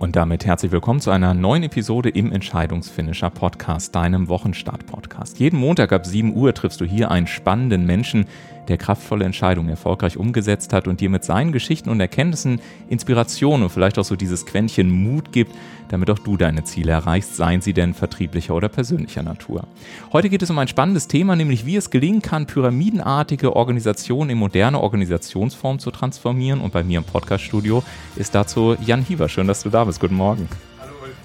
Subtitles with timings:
[0.00, 5.38] Und damit herzlich willkommen zu einer neuen Episode im Entscheidungsfinisher Podcast, deinem Wochenstart-Podcast.
[5.38, 8.24] Jeden Montag ab 7 Uhr triffst du hier einen spannenden Menschen,
[8.70, 13.70] der kraftvolle Entscheidungen erfolgreich umgesetzt hat und dir mit seinen Geschichten und Erkenntnissen Inspiration und
[13.70, 15.54] vielleicht auch so dieses Quäntchen Mut gibt,
[15.88, 19.64] damit auch du deine Ziele erreichst, seien sie denn vertrieblicher oder persönlicher Natur.
[20.12, 24.38] Heute geht es um ein spannendes Thema, nämlich wie es gelingen kann, pyramidenartige Organisationen in
[24.38, 26.60] moderne Organisationsformen zu transformieren.
[26.60, 27.82] Und bei mir im Podcaststudio
[28.16, 29.28] ist dazu Jan Hieber.
[29.28, 30.00] Schön, dass du da bist.
[30.00, 30.48] Guten Morgen.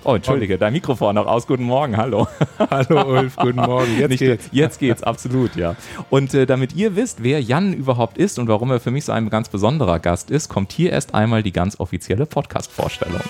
[0.07, 1.47] Oh, entschuldige, dein Mikrofon noch aus.
[1.47, 2.27] Guten Morgen, hallo.
[2.69, 3.97] Hallo Ulf, guten Morgen.
[3.97, 4.49] Jetzt Nicht, geht's.
[4.51, 5.75] Jetzt geht's, absolut, ja.
[6.11, 9.11] Und äh, damit ihr wisst, wer Jan überhaupt ist und warum er für mich so
[9.13, 13.21] ein ganz besonderer Gast ist, kommt hier erst einmal die ganz offizielle Podcast-Vorstellung.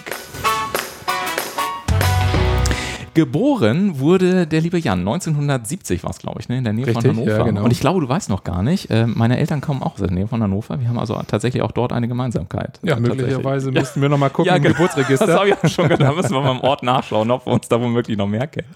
[3.16, 7.06] Geboren wurde der liebe Jan 1970 war es, glaube ich, ne, in der Nähe Richtig,
[7.06, 7.32] von Hannover.
[7.32, 7.64] ja, genau.
[7.64, 10.12] Und ich glaube, du weißt noch gar nicht, äh, meine Eltern kommen auch aus der
[10.12, 10.80] Nähe von Hannover.
[10.82, 12.80] Wir haben also tatsächlich auch dort eine Gemeinsamkeit.
[12.84, 14.76] Ja, möglicherweise müssten wir nochmal gucken Ja, im genau.
[14.76, 15.28] Geburtsregister.
[15.28, 16.10] Das habe ich auch schon gedacht.
[16.10, 18.68] Da müssen wir mal im Ort nachschauen, ob wir uns da womöglich noch mehr kennen.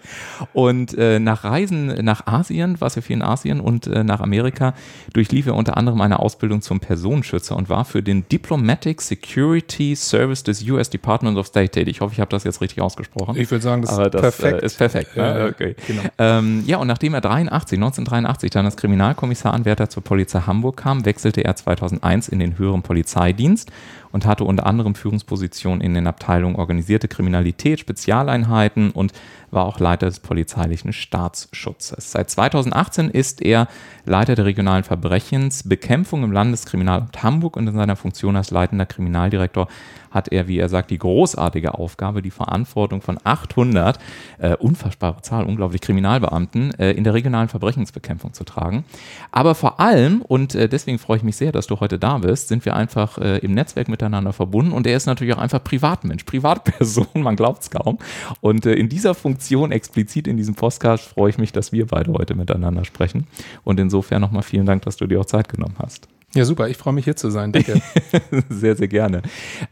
[0.53, 4.73] Und äh, nach Reisen nach Asien, warst ja viel in Asien und äh, nach Amerika,
[5.11, 10.43] durchlief er unter anderem eine Ausbildung zum Personenschützer und war für den Diplomatic Security Service
[10.43, 11.97] des US Department of State tätig.
[11.97, 13.35] Ich hoffe, ich habe das jetzt richtig ausgesprochen.
[13.37, 14.61] Ich würde sagen, das ist das perfekt.
[14.61, 15.17] Äh, ist perfekt.
[15.17, 15.23] Ne?
[15.23, 15.75] Ja, okay.
[15.87, 16.01] genau.
[16.17, 21.41] Ähm, ja, und nachdem er 83, 1983 dann als Kriminalkommissaranwärter zur Polizei Hamburg kam, wechselte
[21.41, 23.71] er 2001 in den höheren Polizeidienst
[24.11, 29.13] und hatte unter anderem Führungspositionen in den Abteilungen organisierte Kriminalität, Spezialeinheiten und
[29.51, 32.11] war auch Leiter des polizeilichen Staatsschutzes.
[32.11, 33.67] Seit 2018 ist er
[34.05, 39.67] Leiter der regionalen Verbrechensbekämpfung im Landeskriminalamt Hamburg und in seiner Funktion als leitender Kriminaldirektor
[40.11, 43.99] hat er, wie er sagt, die großartige Aufgabe, die Verantwortung von 800,
[44.39, 48.85] äh, unfassbare Zahl, unglaublich Kriminalbeamten, äh, in der regionalen Verbrechensbekämpfung zu tragen.
[49.31, 52.47] Aber vor allem, und äh, deswegen freue ich mich sehr, dass du heute da bist,
[52.47, 56.23] sind wir einfach äh, im Netzwerk miteinander verbunden und er ist natürlich auch einfach Privatmensch,
[56.23, 57.99] Privatperson, man glaubt es kaum.
[58.41, 59.38] Und äh, in dieser Funktion,
[59.71, 63.27] explizit in diesem Podcast, freue ich mich, dass wir beide heute miteinander sprechen.
[63.63, 66.07] Und insofern nochmal vielen Dank, dass du dir auch Zeit genommen hast.
[66.35, 66.69] Ja, super.
[66.69, 67.51] Ich freue mich hier zu sein.
[67.51, 67.81] Danke.
[68.49, 69.23] sehr, sehr gerne.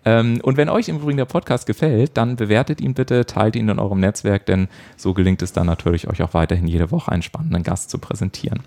[0.05, 3.69] Ähm, und wenn euch im Übrigen der Podcast gefällt, dann bewertet ihn bitte, teilt ihn
[3.69, 7.21] in eurem Netzwerk, denn so gelingt es dann natürlich euch auch weiterhin jede Woche einen
[7.21, 8.61] spannenden Gast zu präsentieren.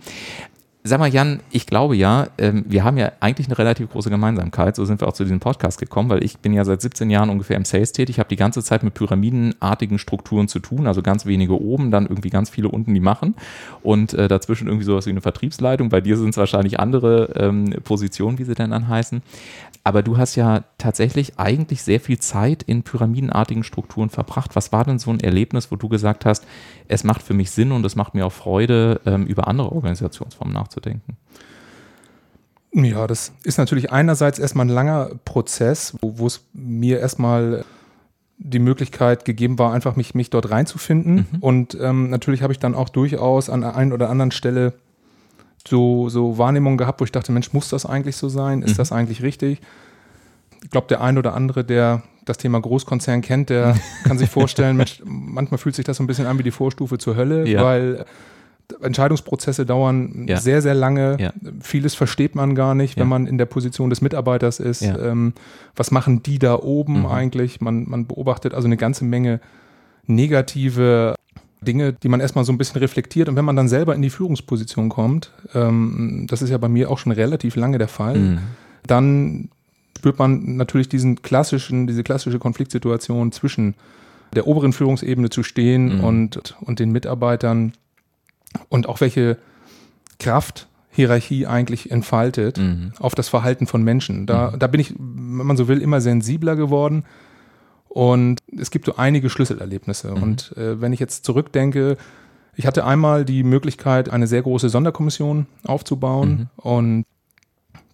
[0.82, 4.76] Sag mal, Jan, ich glaube ja, ähm, wir haben ja eigentlich eine relativ große Gemeinsamkeit.
[4.76, 7.28] So sind wir auch zu diesem Podcast gekommen, weil ich bin ja seit 17 Jahren
[7.28, 11.26] ungefähr im Sales tätig, habe die ganze Zeit mit pyramidenartigen Strukturen zu tun, also ganz
[11.26, 13.34] wenige oben, dann irgendwie ganz viele unten, die machen
[13.82, 15.90] und äh, dazwischen irgendwie sowas wie eine Vertriebsleitung.
[15.90, 19.20] Bei dir sind es wahrscheinlich andere ähm, Positionen, wie sie denn dann heißen.
[19.82, 24.54] Aber du hast ja tatsächlich eigentlich sehr viel Zeit in pyramidenartigen Strukturen verbracht.
[24.54, 26.46] Was war denn so ein Erlebnis, wo du gesagt hast,
[26.88, 30.52] es macht für mich Sinn und es macht mir auch Freude, ähm, über andere Organisationsformen
[30.52, 31.16] nachzudenken?
[32.72, 37.64] Ja, das ist natürlich einerseits erstmal ein langer Prozess, wo, wo es mir erstmal
[38.38, 41.26] die Möglichkeit gegeben war, einfach mich, mich dort reinzufinden.
[41.30, 41.38] Mhm.
[41.40, 44.74] Und ähm, natürlich habe ich dann auch durchaus an der einen oder anderen Stelle
[45.66, 48.62] so, so Wahrnehmungen gehabt, wo ich dachte, Mensch, muss das eigentlich so sein?
[48.62, 48.76] Ist Mhm.
[48.78, 49.60] das eigentlich richtig?
[50.62, 54.76] Ich glaube, der ein oder andere, der das Thema Großkonzern kennt, der kann sich vorstellen,
[54.76, 57.62] Mensch, manchmal fühlt sich das so ein bisschen an wie die Vorstufe zur Hölle, Ja.
[57.64, 58.04] weil
[58.82, 60.36] Entscheidungsprozesse dauern Ja.
[60.38, 61.16] sehr, sehr lange.
[61.18, 61.32] Ja.
[61.60, 64.82] Vieles versteht man gar nicht, wenn man in der Position des Mitarbeiters ist.
[64.82, 65.32] Ähm,
[65.74, 67.06] was machen die da oben Mhm.
[67.06, 67.60] eigentlich?
[67.60, 69.40] Man, man beobachtet also eine ganze Menge
[70.06, 71.14] negative
[71.62, 73.28] Dinge, die man erstmal so ein bisschen reflektiert.
[73.28, 76.90] Und wenn man dann selber in die Führungsposition kommt, ähm, das ist ja bei mir
[76.90, 78.38] auch schon relativ lange der Fall, Mhm.
[78.86, 79.48] dann
[79.98, 83.74] spürt man natürlich diesen klassischen, diese klassische Konfliktsituation zwischen
[84.34, 86.04] der oberen Führungsebene zu stehen Mhm.
[86.04, 87.72] und, und den Mitarbeitern
[88.68, 89.36] und auch welche
[90.18, 92.92] Kraft Hierarchie eigentlich entfaltet Mhm.
[92.98, 94.26] auf das Verhalten von Menschen.
[94.26, 97.04] Da, da bin ich, wenn man so will, immer sensibler geworden.
[97.92, 100.12] Und es gibt so einige Schlüsselerlebnisse.
[100.12, 100.22] Mhm.
[100.22, 101.96] Und äh, wenn ich jetzt zurückdenke,
[102.54, 106.48] ich hatte einmal die Möglichkeit, eine sehr große Sonderkommission aufzubauen.
[106.56, 107.04] Und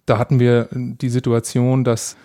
[0.05, 2.15] da hatten wir die Situation, dass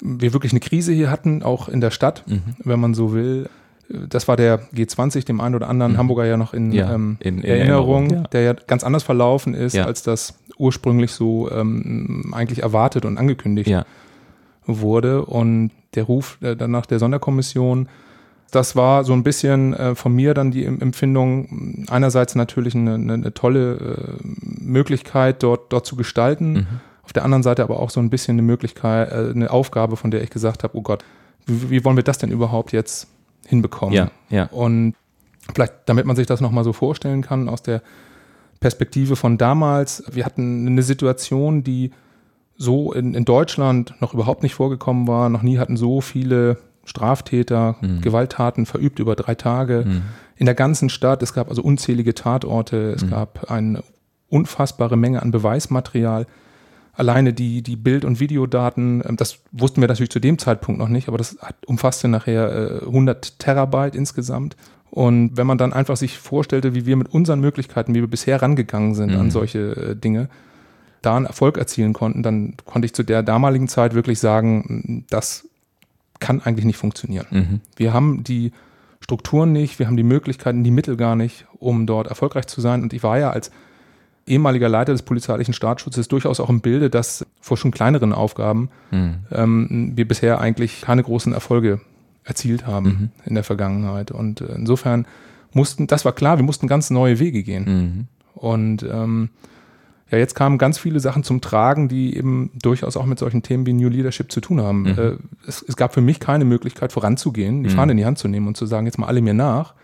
[0.00, 2.42] wir wirklich eine Krise hier hatten, auch in der Stadt, Mhm.
[2.58, 3.48] wenn man so will.
[3.88, 5.98] Das war der G20, dem einen oder anderen Mhm.
[5.98, 8.28] Hamburger ja noch in, Ja, ähm, in- in Erinnerung, Erinnerung, ja.
[8.28, 9.86] der ja ganz anders verlaufen ist, Ja.
[9.86, 13.84] als das ursprünglich so ähm, eigentlich erwartet und angekündigt Ja.
[14.66, 15.24] wurde.
[15.24, 17.88] Und der Ruf äh, dann nach der Sonderkommission,
[18.52, 22.94] das war so ein bisschen äh, von mir dann die Em- Empfindung, einerseits natürlich eine,
[22.94, 23.74] eine, tolle
[24.22, 24.26] äh,
[24.60, 26.66] Möglichkeit, dort, dort zu gestalten, Mhm.
[27.02, 30.22] auf der anderen Seite aber auch so ein bisschen eine Möglichkeit, eine Aufgabe, von der
[30.22, 31.04] ich gesagt habe, oh Gott,
[31.46, 33.08] wie, wie wollen wir das denn überhaupt jetzt
[33.46, 33.94] hinbekommen?
[33.94, 34.44] Ja, ja.
[34.46, 34.94] Und
[35.54, 37.82] vielleicht, damit man sich das nochmal so vorstellen kann, aus der
[38.60, 41.90] Perspektive von damals, wir hatten eine Situation, die
[42.56, 45.28] so in, in Deutschland noch überhaupt nicht vorgekommen war.
[45.28, 48.00] Noch nie hatten so viele Straftäter, mhm.
[48.00, 50.02] Gewalttaten verübt über drei Tage mhm.
[50.36, 51.22] in der ganzen Stadt.
[51.22, 53.10] Es gab also unzählige Tatorte, es mhm.
[53.10, 53.82] gab eine
[54.28, 56.26] unfassbare Menge an Beweismaterial.
[56.92, 60.88] Alleine die, die Bild- und Videodaten, ähm, das wussten wir natürlich zu dem Zeitpunkt noch
[60.88, 61.36] nicht, aber das
[61.66, 64.56] umfasste nachher 100 äh, Terabyte insgesamt.
[64.90, 68.40] Und wenn man dann einfach sich vorstellte, wie wir mit unseren Möglichkeiten, wie wir bisher
[68.40, 69.20] rangegangen sind mhm.
[69.20, 70.28] an solche äh, Dinge,
[71.06, 75.48] da einen Erfolg erzielen konnten, dann konnte ich zu der damaligen Zeit wirklich sagen, das
[76.18, 77.26] kann eigentlich nicht funktionieren.
[77.30, 77.60] Mhm.
[77.76, 78.52] Wir haben die
[79.00, 82.82] Strukturen nicht, wir haben die Möglichkeiten, die Mittel gar nicht, um dort erfolgreich zu sein.
[82.82, 83.50] Und ich war ja als
[84.26, 89.14] ehemaliger Leiter des polizeilichen Staatsschutzes durchaus auch im Bilde, dass vor schon kleineren Aufgaben mhm.
[89.30, 91.80] ähm, wir bisher eigentlich keine großen Erfolge
[92.24, 93.10] erzielt haben mhm.
[93.24, 94.10] in der Vergangenheit.
[94.10, 95.06] Und äh, insofern
[95.52, 97.64] mussten, das war klar, wir mussten ganz neue Wege gehen.
[97.64, 98.06] Mhm.
[98.34, 99.30] Und ähm,
[100.10, 103.66] ja, jetzt kamen ganz viele Sachen zum Tragen, die eben durchaus auch mit solchen Themen
[103.66, 104.82] wie New Leadership zu tun haben.
[104.82, 104.98] Mhm.
[104.98, 105.16] Äh,
[105.46, 107.74] es, es, gab für mich keine Möglichkeit voranzugehen, die mhm.
[107.74, 109.74] Fahne in die Hand zu nehmen und zu sagen, jetzt mal alle mir nach,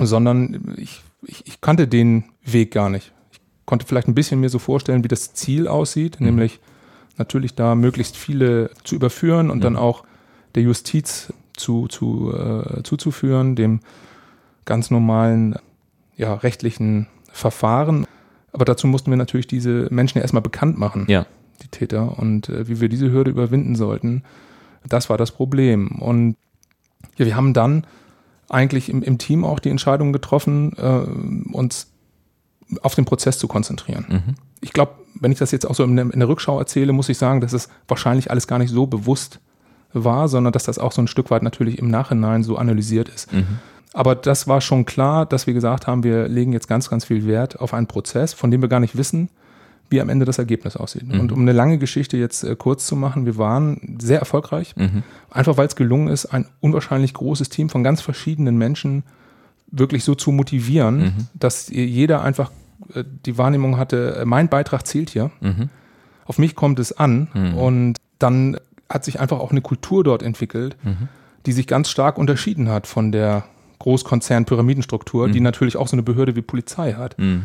[0.00, 3.12] sondern ich, ich, ich kannte den Weg gar nicht.
[3.32, 6.26] Ich konnte vielleicht ein bisschen mir so vorstellen, wie das Ziel aussieht, mhm.
[6.26, 6.60] nämlich
[7.18, 9.78] natürlich da möglichst viele zu überführen und dann mhm.
[9.78, 10.04] auch
[10.54, 13.80] der Justiz zu, zu, äh, zuzuführen, dem
[14.64, 15.56] ganz normalen
[16.16, 18.06] ja, rechtlichen Verfahren.
[18.56, 21.26] Aber dazu mussten wir natürlich diese Menschen ja erstmal bekannt machen, ja.
[21.62, 24.22] die Täter, und äh, wie wir diese Hürde überwinden sollten.
[24.88, 26.00] Das war das Problem.
[26.00, 26.36] Und
[27.18, 27.86] ja, wir haben dann
[28.48, 31.88] eigentlich im, im Team auch die Entscheidung getroffen, äh, uns
[32.80, 34.06] auf den Prozess zu konzentrieren.
[34.08, 34.34] Mhm.
[34.62, 37.10] Ich glaube, wenn ich das jetzt auch so in der, in der, Rückschau erzähle, muss
[37.10, 39.38] ich sagen, dass es wahrscheinlich alles gar nicht so bewusst
[39.92, 43.34] war, sondern dass das auch so ein Stück weit natürlich im Nachhinein so analysiert ist.
[43.34, 43.58] Mhm.
[43.96, 47.26] Aber das war schon klar, dass wir gesagt haben, wir legen jetzt ganz, ganz viel
[47.26, 49.30] Wert auf einen Prozess, von dem wir gar nicht wissen,
[49.88, 51.08] wie am Ende das Ergebnis aussieht.
[51.08, 51.18] Mhm.
[51.18, 55.02] Und um eine lange Geschichte jetzt äh, kurz zu machen, wir waren sehr erfolgreich, mhm.
[55.30, 59.02] einfach weil es gelungen ist, ein unwahrscheinlich großes Team von ganz verschiedenen Menschen
[59.68, 61.14] wirklich so zu motivieren, mhm.
[61.32, 62.50] dass jeder einfach
[62.92, 65.30] äh, die Wahrnehmung hatte, äh, mein Beitrag zählt hier.
[65.40, 65.70] Mhm.
[66.26, 67.28] Auf mich kommt es an.
[67.32, 67.54] Mhm.
[67.54, 68.58] Und dann
[68.90, 71.08] hat sich einfach auch eine Kultur dort entwickelt, mhm.
[71.46, 73.44] die sich ganz stark unterschieden hat von der
[73.86, 75.32] Großkonzern-Pyramidenstruktur, mhm.
[75.32, 77.16] die natürlich auch so eine Behörde wie Polizei hat.
[77.18, 77.44] Mhm.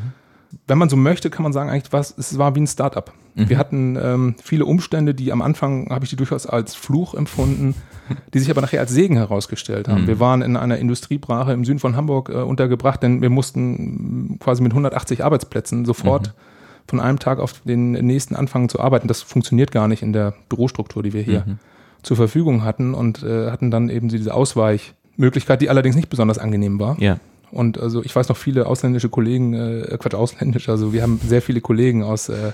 [0.68, 3.14] Wenn man so möchte, kann man sagen, eigentlich was, es war wie ein Startup.
[3.36, 3.50] Mhm.
[3.50, 7.76] Wir hatten ähm, viele Umstände, die am Anfang habe ich die durchaus als Fluch empfunden,
[8.34, 10.02] die sich aber nachher als Segen herausgestellt haben.
[10.02, 10.08] Mhm.
[10.08, 14.64] Wir waren in einer Industriebrache im Süden von Hamburg äh, untergebracht, denn wir mussten quasi
[14.64, 16.32] mit 180 Arbeitsplätzen sofort mhm.
[16.88, 19.08] von einem Tag auf den nächsten anfangen zu arbeiten.
[19.08, 21.60] Das funktioniert gar nicht in der Bürostruktur, die wir hier mhm.
[22.02, 26.38] zur Verfügung hatten und äh, hatten dann eben diese Ausweich- Möglichkeit, die allerdings nicht besonders
[26.38, 27.00] angenehm war.
[27.00, 27.18] Ja.
[27.52, 31.42] Und also ich weiß noch viele ausländische Kollegen, äh, Quatsch, ausländisch, also wir haben sehr
[31.42, 32.54] viele Kollegen aus äh,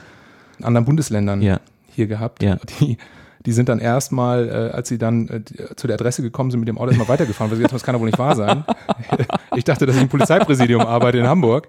[0.62, 1.59] anderen Bundesländern ja.
[1.94, 2.57] hier gehabt, ja.
[2.80, 2.98] die,
[3.45, 6.68] die sind dann erstmal, äh, als sie dann äh, zu der Adresse gekommen sind, mit
[6.68, 8.63] dem Auto erstmal weitergefahren, weil sie jetzt das kann doch wohl nicht wahr sein.
[9.56, 11.68] ich dachte, dass ich im Polizeipräsidium arbeite in Hamburg,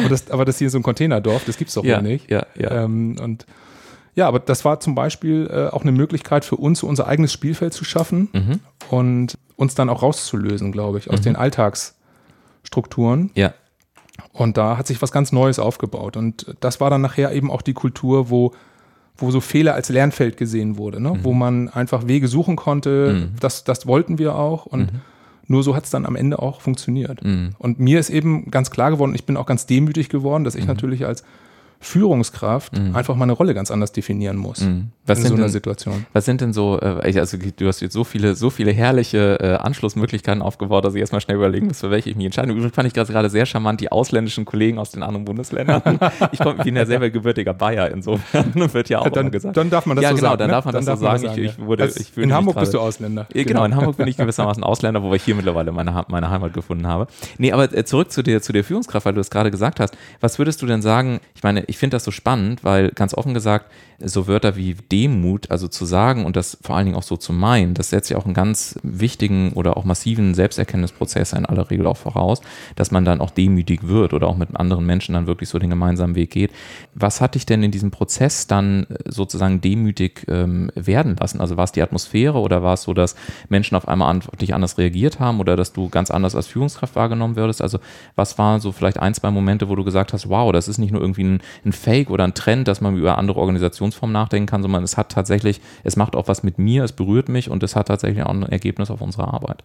[0.00, 2.28] aber das, aber das hier ist so ein Containerdorf, das gibt's doch ja, wohl nicht.
[2.30, 2.84] Ja, ja.
[2.84, 3.46] Ähm, und
[4.16, 7.72] ja, aber das war zum Beispiel äh, auch eine Möglichkeit für uns, unser eigenes Spielfeld
[7.72, 8.60] zu schaffen mhm.
[8.90, 11.24] und uns dann auch rauszulösen, glaube ich, aus mhm.
[11.24, 13.30] den Alltagsstrukturen.
[13.34, 13.54] Ja.
[14.32, 16.16] Und da hat sich was ganz Neues aufgebaut.
[16.16, 18.52] Und das war dann nachher eben auch die Kultur, wo,
[19.16, 21.10] wo so Fehler als Lernfeld gesehen wurde, ne?
[21.10, 21.24] Mhm.
[21.24, 23.12] wo man einfach Wege suchen konnte.
[23.12, 23.36] Mhm.
[23.40, 24.66] Das, das wollten wir auch.
[24.66, 25.00] Und mhm.
[25.46, 27.24] nur so hat es dann am Ende auch funktioniert.
[27.24, 27.50] Mhm.
[27.58, 30.62] Und mir ist eben ganz klar geworden, ich bin auch ganz demütig geworden, dass ich
[30.62, 30.68] mhm.
[30.68, 31.24] natürlich als
[31.84, 32.96] Führungskraft mhm.
[32.96, 34.88] einfach mal eine Rolle ganz anders definieren muss mhm.
[35.06, 36.06] was in so einer denn, Situation.
[36.12, 39.54] Was sind denn so, äh, also du hast jetzt so viele, so viele herrliche äh,
[39.56, 42.52] Anschlussmöglichkeiten aufgebaut, dass ich erstmal schnell überlegen muss, für welche ich mich entscheide.
[42.52, 45.82] Übrigens fand ich gerade sehr charmant die ausländischen Kollegen aus den anderen Bundesländern.
[46.32, 49.56] ich bin ja selber gebürtiger Bayer, insofern wird ja auch dann, gesagt.
[49.56, 50.38] Dann darf man das ja, so genau, sagen.
[50.38, 50.52] dann ne?
[50.52, 51.22] darf man das dann so sagen.
[51.22, 51.38] sagen.
[51.38, 53.26] Ich, ich wurde, ich in Hamburg bist du Ausländer.
[53.32, 56.52] Genau, genau, in Hamburg bin ich gewissermaßen Ausländer, wobei ich hier mittlerweile meine, meine Heimat
[56.52, 57.06] gefunden habe.
[57.38, 59.96] Nee, aber äh, zurück zu der, zu der Führungskraft, weil du es gerade gesagt hast.
[60.20, 61.20] Was würdest du denn sagen?
[61.34, 65.50] Ich meine, ich finde das so spannend, weil ganz offen gesagt, so Wörter wie Demut,
[65.50, 68.16] also zu sagen und das vor allen Dingen auch so zu meinen, das setzt ja
[68.16, 72.40] auch einen ganz wichtigen oder auch massiven Selbsterkenntnisprozess in aller Regel auch voraus,
[72.76, 75.70] dass man dann auch demütig wird oder auch mit anderen Menschen dann wirklich so den
[75.70, 76.50] gemeinsamen Weg geht.
[76.94, 81.40] Was hat dich denn in diesem Prozess dann äh, sozusagen demütig ähm, werden lassen?
[81.40, 83.14] Also war es die Atmosphäre oder war es so, dass
[83.48, 86.96] Menschen auf einmal auf dich anders reagiert haben oder dass du ganz anders als Führungskraft
[86.96, 87.62] wahrgenommen würdest?
[87.62, 87.78] Also
[88.16, 90.92] was waren so vielleicht ein, zwei Momente, wo du gesagt hast, wow, das ist nicht
[90.92, 94.62] nur irgendwie ein, ein Fake oder ein Trend, dass man über andere Organisationsformen nachdenken kann,
[94.62, 97.76] sondern es hat tatsächlich, es macht auch was mit mir, es berührt mich und es
[97.76, 99.64] hat tatsächlich auch ein Ergebnis auf unsere Arbeit.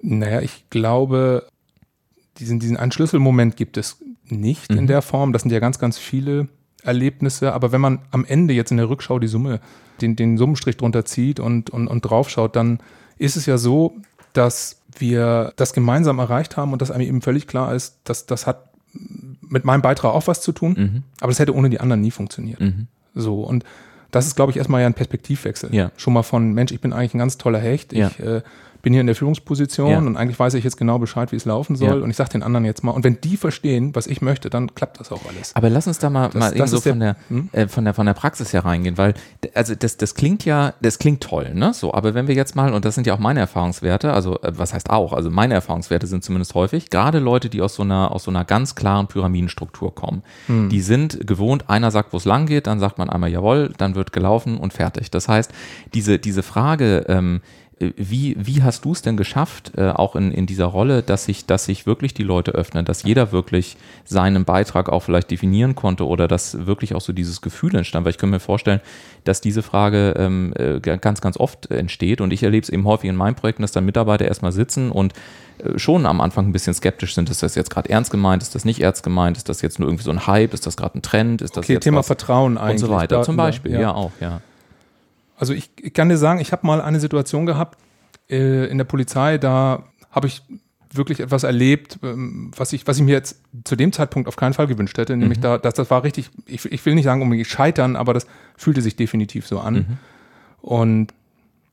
[0.00, 1.46] Naja, ich glaube,
[2.38, 4.78] diesen, diesen einen Schlüsselmoment gibt es nicht mhm.
[4.78, 5.32] in der Form.
[5.32, 6.48] Das sind ja ganz, ganz viele
[6.82, 9.60] Erlebnisse, aber wenn man am Ende jetzt in der Rückschau die Summe,
[10.00, 12.78] den, den Summenstrich drunter zieht und, und, und draufschaut, dann
[13.18, 13.96] ist es ja so,
[14.32, 18.46] dass wir das gemeinsam erreicht haben und dass einem eben völlig klar ist, dass das
[18.46, 18.68] hat
[19.48, 21.02] mit meinem Beitrag auch was zu tun, mhm.
[21.20, 22.60] aber das hätte ohne die anderen nie funktioniert.
[22.60, 22.86] Mhm.
[23.14, 23.64] So und
[24.10, 25.74] das ist, glaube ich, erstmal ja ein Perspektivwechsel.
[25.74, 25.90] Ja.
[25.96, 27.92] Schon mal von, Mensch, ich bin eigentlich ein ganz toller Hecht.
[27.92, 28.36] Ich ja.
[28.36, 28.42] äh,
[28.82, 29.98] bin hier in der Führungsposition ja.
[29.98, 31.98] und eigentlich weiß ich jetzt genau Bescheid, wie es laufen soll.
[31.98, 32.04] Ja.
[32.04, 32.92] Und ich sage den anderen jetzt mal.
[32.92, 35.54] Und wenn die verstehen, was ich möchte, dann klappt das auch alles.
[35.54, 37.48] Aber lass uns da mal, das, mal das so von der, hm?
[37.52, 39.14] äh, von der von der Praxis her reingehen, weil
[39.54, 41.72] also das, das klingt ja, das klingt toll, ne?
[41.74, 44.52] So, aber wenn wir jetzt mal, und das sind ja auch meine Erfahrungswerte, also äh,
[44.56, 48.12] was heißt auch, also meine Erfahrungswerte sind zumindest häufig, gerade Leute, die aus so einer,
[48.12, 50.68] aus so einer ganz klaren Pyramidenstruktur kommen, hm.
[50.68, 53.94] die sind gewohnt, einer sagt, wo es lang geht, dann sagt man einmal jawohl, dann
[53.94, 55.10] wird gelaufen und fertig.
[55.10, 55.52] Das heißt,
[55.94, 57.40] diese, diese Frage, ähm,
[57.80, 61.46] wie, wie hast du es denn geschafft, äh, auch in, in dieser Rolle, dass sich,
[61.46, 66.06] dass sich wirklich die Leute öffnen, dass jeder wirklich seinen Beitrag auch vielleicht definieren konnte
[66.06, 68.04] oder dass wirklich auch so dieses Gefühl entstand?
[68.04, 68.80] Weil ich kann mir vorstellen,
[69.24, 73.10] dass diese Frage ähm, äh, ganz, ganz oft entsteht und ich erlebe es eben häufig
[73.10, 75.12] in meinen Projekten, dass dann Mitarbeiter erstmal sitzen und
[75.58, 78.54] äh, schon am Anfang ein bisschen skeptisch sind, ist das jetzt gerade ernst gemeint, ist
[78.54, 80.98] das nicht ernst gemeint, ist das jetzt nur irgendwie so ein Hype, ist das gerade
[80.98, 82.82] ein Trend, ist das okay, jetzt Thema Vertrauen eigentlich.
[82.82, 84.40] Und so weiter, zum Beispiel, ja, ja auch, ja.
[85.38, 87.78] Also ich, ich kann dir sagen, ich habe mal eine Situation gehabt
[88.28, 90.42] äh, in der Polizei, da habe ich
[90.92, 94.54] wirklich etwas erlebt, ähm, was ich, was ich mir jetzt zu dem Zeitpunkt auf keinen
[94.54, 95.16] Fall gewünscht hätte.
[95.16, 95.42] Nämlich mhm.
[95.42, 98.26] da, dass das war richtig, ich, ich will nicht sagen unbedingt scheitern, aber das
[98.56, 99.74] fühlte sich definitiv so an.
[99.74, 99.98] Mhm.
[100.60, 101.14] Und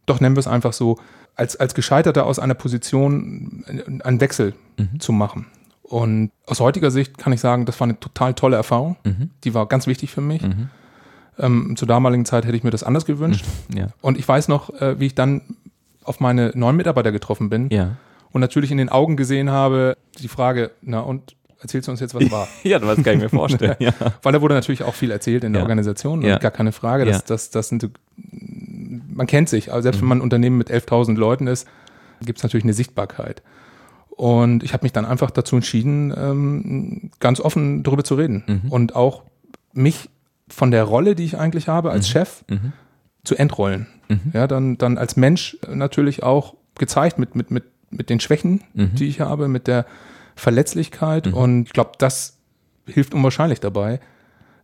[0.06, 1.00] doch nennen wir es einfach so,
[1.36, 3.66] als, als Gescheiterter aus einer Position
[4.04, 5.00] einen Wechsel mhm.
[5.00, 5.48] zu machen.
[5.84, 8.96] Und aus heutiger Sicht kann ich sagen, das war eine total tolle Erfahrung.
[9.04, 9.32] Mhm.
[9.44, 10.42] Die war ganz wichtig für mich.
[11.38, 11.44] Mhm.
[11.44, 13.46] Ähm, zur damaligen Zeit hätte ich mir das anders gewünscht.
[13.74, 13.88] Ja.
[14.02, 15.42] Und ich weiß noch, äh, wie ich dann
[16.04, 17.98] auf meine neuen Mitarbeiter getroffen bin ja.
[18.32, 22.14] und natürlich in den Augen gesehen habe, die Frage, na und erzählst du uns jetzt,
[22.14, 22.48] was war?
[22.64, 23.76] ja, das kann ich mir vorstellen.
[23.80, 23.94] ja.
[24.22, 25.64] Weil da wurde natürlich auch viel erzählt in der.
[25.64, 26.38] Organisation, ja.
[26.38, 27.06] gar keine Frage.
[27.06, 30.02] Das, das, das sind, man kennt sich, also selbst mhm.
[30.02, 31.68] wenn man ein Unternehmen mit 11.000 Leuten ist,
[32.24, 33.42] gibt es natürlich eine Sichtbarkeit.
[34.10, 38.72] Und ich habe mich dann einfach dazu entschieden, ähm, ganz offen darüber zu reden mhm.
[38.72, 39.24] und auch
[39.74, 40.10] mich
[40.48, 42.12] von der Rolle, die ich eigentlich habe als mhm.
[42.12, 42.74] Chef, mhm.
[43.24, 43.88] zu entrollen.
[44.08, 44.32] Mhm.
[44.34, 48.96] Ja, dann, dann als Mensch natürlich auch gezeigt mit, mit, mit, mit den Schwächen, mhm.
[48.96, 49.86] die ich habe, mit der
[50.36, 51.28] Verletzlichkeit.
[51.28, 51.34] Mhm.
[51.34, 52.38] Und ich glaube, das
[52.86, 54.00] hilft unwahrscheinlich dabei,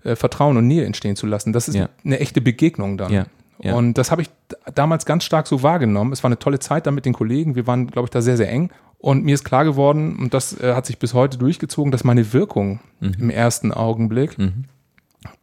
[0.03, 1.53] äh, Vertrauen und Nähe entstehen zu lassen.
[1.53, 1.89] Das ist ja.
[2.05, 3.11] eine echte Begegnung dann.
[3.11, 3.25] Ja.
[3.63, 3.75] Ja.
[3.75, 4.29] Und das habe ich
[4.73, 6.13] damals ganz stark so wahrgenommen.
[6.13, 7.55] Es war eine tolle Zeit da mit den Kollegen.
[7.55, 8.71] Wir waren, glaube ich, da sehr, sehr eng.
[8.97, 12.33] Und mir ist klar geworden, und das äh, hat sich bis heute durchgezogen, dass meine
[12.33, 13.13] Wirkung mhm.
[13.19, 14.65] im ersten Augenblick mhm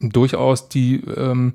[0.01, 1.53] durchaus die ähm,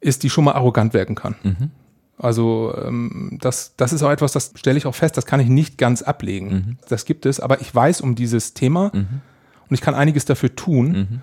[0.00, 1.36] ist, die schon mal arrogant wirken kann.
[1.42, 1.70] Mhm.
[2.18, 5.48] Also ähm, das, das ist auch etwas, das stelle ich auch fest, das kann ich
[5.48, 6.48] nicht ganz ablegen.
[6.48, 6.78] Mhm.
[6.88, 9.20] Das gibt es, aber ich weiß um dieses Thema mhm.
[9.68, 11.20] und ich kann einiges dafür tun, mhm.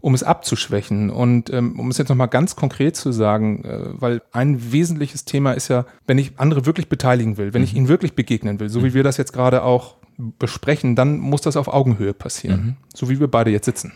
[0.00, 1.10] um es abzuschwächen.
[1.10, 5.52] Und ähm, um es jetzt nochmal ganz konkret zu sagen, äh, weil ein wesentliches Thema
[5.52, 7.78] ist ja, wenn ich andere wirklich beteiligen will, wenn ich mhm.
[7.78, 8.94] ihnen wirklich begegnen will, so wie mhm.
[8.94, 9.96] wir das jetzt gerade auch
[10.38, 13.92] besprechen, dann muss das auf Augenhöhe passieren, so wie wir beide jetzt sitzen.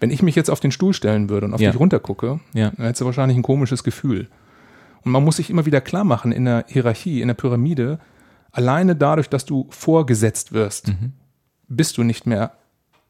[0.00, 1.70] Wenn ich mich jetzt auf den Stuhl stellen würde und auf ja.
[1.70, 2.70] dich runtergucke, ja.
[2.70, 4.28] dann hättest du wahrscheinlich ein komisches Gefühl.
[5.04, 7.98] Und man muss sich immer wieder klar machen in der Hierarchie, in der Pyramide,
[8.52, 11.12] alleine dadurch, dass du vorgesetzt wirst, mhm.
[11.68, 12.52] bist du nicht mehr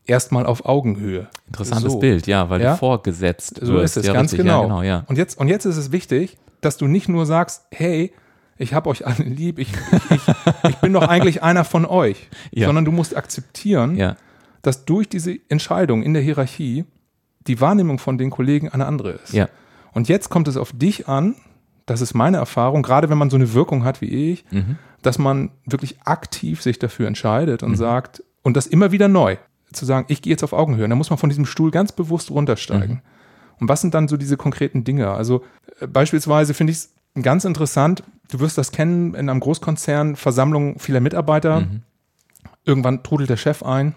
[0.06, 1.28] erstmal auf Augenhöhe.
[1.46, 1.98] Interessantes so.
[1.98, 2.72] Bild, ja, weil ja?
[2.72, 3.72] du vorgesetzt so wirst.
[3.72, 4.46] So ist es, ja, ganz richtig.
[4.46, 4.62] genau.
[4.62, 5.04] genau ja.
[5.08, 8.12] und, jetzt, und jetzt ist es wichtig, dass du nicht nur sagst, hey,
[8.56, 9.68] ich habe euch alle lieb, ich,
[10.10, 10.22] ich,
[10.68, 14.16] ich, bin doch eigentlich einer von euch, sondern du musst akzeptieren, ja
[14.62, 16.84] dass durch diese Entscheidung in der Hierarchie
[17.46, 19.32] die Wahrnehmung von den Kollegen eine andere ist.
[19.32, 19.48] Ja.
[19.92, 21.34] Und jetzt kommt es auf dich an,
[21.86, 24.76] das ist meine Erfahrung, gerade wenn man so eine Wirkung hat wie ich, mhm.
[25.02, 27.76] dass man wirklich aktiv sich dafür entscheidet und mhm.
[27.76, 29.36] sagt, und das immer wieder neu,
[29.72, 30.88] zu sagen, ich gehe jetzt auf Augenhöhe.
[30.88, 32.96] Dann muss man von diesem Stuhl ganz bewusst runtersteigen.
[32.96, 33.02] Mhm.
[33.60, 35.10] Und was sind dann so diese konkreten Dinge?
[35.10, 35.42] Also
[35.80, 40.78] äh, beispielsweise finde ich es ganz interessant, du wirst das kennen in einem Großkonzern, Versammlung
[40.78, 41.60] vieler Mitarbeiter.
[41.60, 41.82] Mhm.
[42.64, 43.94] Irgendwann trudelt der Chef ein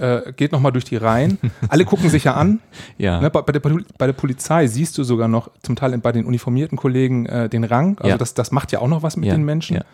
[0.00, 1.38] äh, geht nochmal durch die Reihen.
[1.68, 2.60] Alle gucken sich ja an.
[2.98, 3.20] ja.
[3.20, 6.24] Ne, bei, bei, der, bei, der, Polizei siehst du sogar noch zum Teil bei den
[6.24, 7.98] uniformierten Kollegen äh, den Rang.
[7.98, 8.18] Also ja.
[8.18, 9.34] das, das macht ja auch noch was mit ja.
[9.34, 9.76] den Menschen.
[9.76, 9.84] Ja.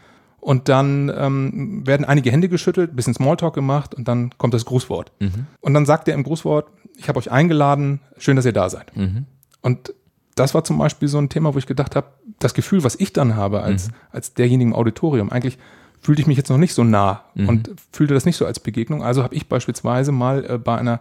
[0.40, 5.10] Und dann ähm, werden einige Hände geschüttelt, bisschen Smalltalk gemacht und dann kommt das Grußwort.
[5.18, 5.46] Mhm.
[5.60, 8.96] Und dann sagt er im Grußwort, ich habe euch eingeladen, schön, dass ihr da seid.
[8.96, 9.26] Mhm.
[9.60, 9.92] Und
[10.36, 12.08] das war zum Beispiel so ein Thema, wo ich gedacht habe,
[12.38, 13.94] das Gefühl, was ich dann habe als, mhm.
[14.12, 15.58] als derjenige im Auditorium, eigentlich
[16.00, 17.48] fühlte ich mich jetzt noch nicht so nah mhm.
[17.48, 19.02] und fühlte das nicht so als Begegnung.
[19.02, 21.00] Also habe ich beispielsweise mal äh, bei einer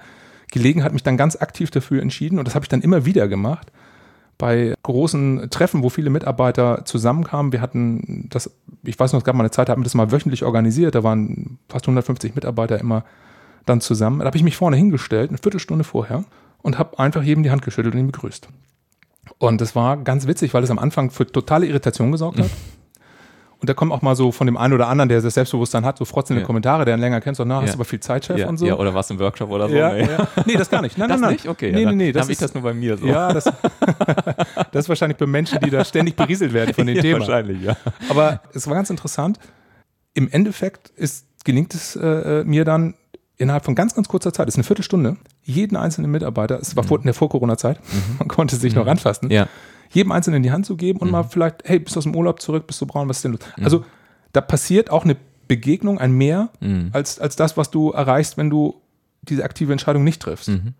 [0.52, 3.72] Gelegenheit mich dann ganz aktiv dafür entschieden und das habe ich dann immer wieder gemacht.
[4.38, 8.52] Bei großen Treffen, wo viele Mitarbeiter zusammenkamen, wir hatten das,
[8.84, 10.94] ich weiß noch, es gab mal eine Zeit, da haben wir das mal wöchentlich organisiert,
[10.94, 13.06] da waren fast 150 Mitarbeiter immer
[13.66, 14.20] dann zusammen.
[14.20, 16.26] Da habe ich mich vorne hingestellt, eine Viertelstunde vorher,
[16.62, 18.50] und habe einfach jedem die Hand geschüttelt und ihn begrüßt.
[19.38, 22.50] Und das war ganz witzig, weil es am Anfang für totale Irritation gesorgt hat.
[23.66, 25.98] Und da kommt auch mal so von dem einen oder anderen, der das Selbstbewusstsein hat,
[25.98, 26.46] so frotzende Ja.
[26.46, 28.68] Kommentare, der ihn länger kennt, so, na, hast du aber viel Zeit, Chef und so.
[28.68, 29.74] ja, oder was im Workshop oder so?
[29.76, 30.08] Ja, nee.
[30.46, 31.00] Nee, das gar nicht.
[31.00, 31.34] Nein, Das nein, nein.
[31.34, 31.48] nicht?
[31.50, 32.12] Okay, nee, nee, nee.
[32.12, 33.08] Das habe ich ist, das nur bei mir so.
[33.08, 33.46] Ja, das,
[34.72, 37.20] das ist wahrscheinlich bei Menschen, die da ständig berieselt werden von den Ja, Themen.
[37.22, 37.76] Wahrscheinlich, ja.
[38.10, 39.40] Aber es war ganz interessant.
[40.14, 42.94] Im Endeffekt ist, gelingt es äh, mir dann
[43.38, 46.84] innerhalb von ganz, ganz kurzer Zeit, das ist eine Viertelstunde, jeden einzelnen Mitarbeiter, es war
[46.84, 47.80] vor, in der Vor-Corona-Zeit,
[48.20, 49.34] man konnte sich noch ranfassen, Mhm.
[49.34, 49.48] Ja.
[49.96, 52.42] Jedem Einzelnen die Hand zu geben und mal vielleicht, hey, bist du aus dem Urlaub
[52.42, 53.42] zurück, bist du braun, was ist denn los?
[53.58, 53.64] Mhm.
[53.64, 53.86] Also
[54.34, 55.16] da passiert auch eine
[55.48, 56.50] Begegnung, ein Mehr,
[56.92, 58.82] als, als das, was du erreichst, wenn du
[59.22, 60.50] diese aktive Entscheidung nicht triffst.
[60.50, 60.74] Mhm.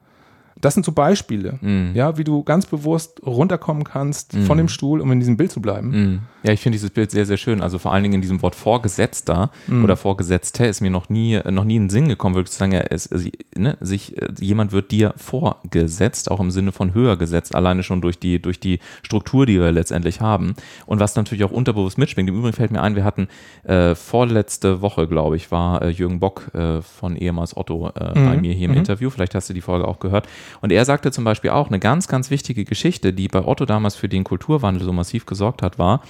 [0.60, 1.60] Das sind so Beispiele,
[1.94, 5.62] ja, wie du ganz bewusst runterkommen kannst von dem Stuhl, um in diesem Bild zu
[5.62, 5.90] bleiben.
[5.90, 6.20] Mhm.
[6.44, 7.62] Ja, ich finde dieses Bild sehr, sehr schön.
[7.62, 9.50] Also vor allen Dingen in diesem Wort Vorgesetzter
[9.84, 12.72] oder Vorgesetzte ist mir noch nie, noch nie in den Sinn gekommen, wirklich zu sagen,
[12.72, 17.18] ja, es, es, ne, sich, äh, jemand wird dir vorgesetzt, auch im Sinne von höher
[17.18, 20.56] gesetzt, alleine schon durch die, durch die Struktur, die wir letztendlich haben.
[20.86, 22.30] Und was natürlich auch unterbewusst mitschwingt.
[22.30, 23.28] Im Übrigen fällt mir ein, wir hatten
[23.64, 28.38] äh, vorletzte Woche, glaube ich, war äh, Jürgen Bock äh, von ehemals Otto äh, bei
[28.38, 29.10] mir hier im Interview.
[29.10, 30.28] Vielleicht hast du die Folge auch gehört.
[30.62, 33.96] Und er sagte zum Beispiel auch eine ganz, ganz wichtige Geschichte, die bei Otto damals
[33.96, 36.02] für den Kulturwandel so massiv gesorgt hat, war,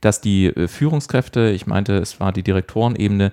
[0.00, 3.32] dass die äh, Führungskräfte, ich meinte, es war die Direktorenebene,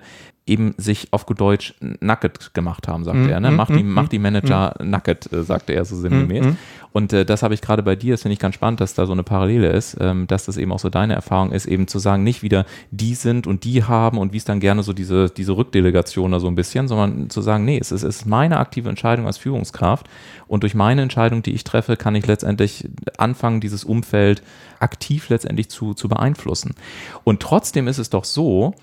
[0.50, 3.40] eben sich auf gut Deutsch nacket gemacht haben, sagte er.
[3.40, 3.52] Ne?
[3.52, 6.46] Mach, die, mach die Manager nacket, äh, sagte er so sinngemäß.
[6.92, 9.06] Und äh, das habe ich gerade bei dir, das finde ich ganz spannend, dass da
[9.06, 12.00] so eine Parallele ist, ähm, dass das eben auch so deine Erfahrung ist, eben zu
[12.00, 15.30] sagen, nicht wieder die sind und die haben und wie es dann gerne so diese,
[15.30, 18.58] diese Rückdelegation da so ein bisschen, sondern zu sagen, nee, es ist, es ist meine
[18.58, 20.08] aktive Entscheidung als Führungskraft
[20.48, 24.42] und durch meine Entscheidung, die ich treffe, kann ich letztendlich anfangen, dieses Umfeld
[24.80, 26.74] aktiv letztendlich zu, zu beeinflussen.
[27.22, 28.74] Und trotzdem ist es doch so,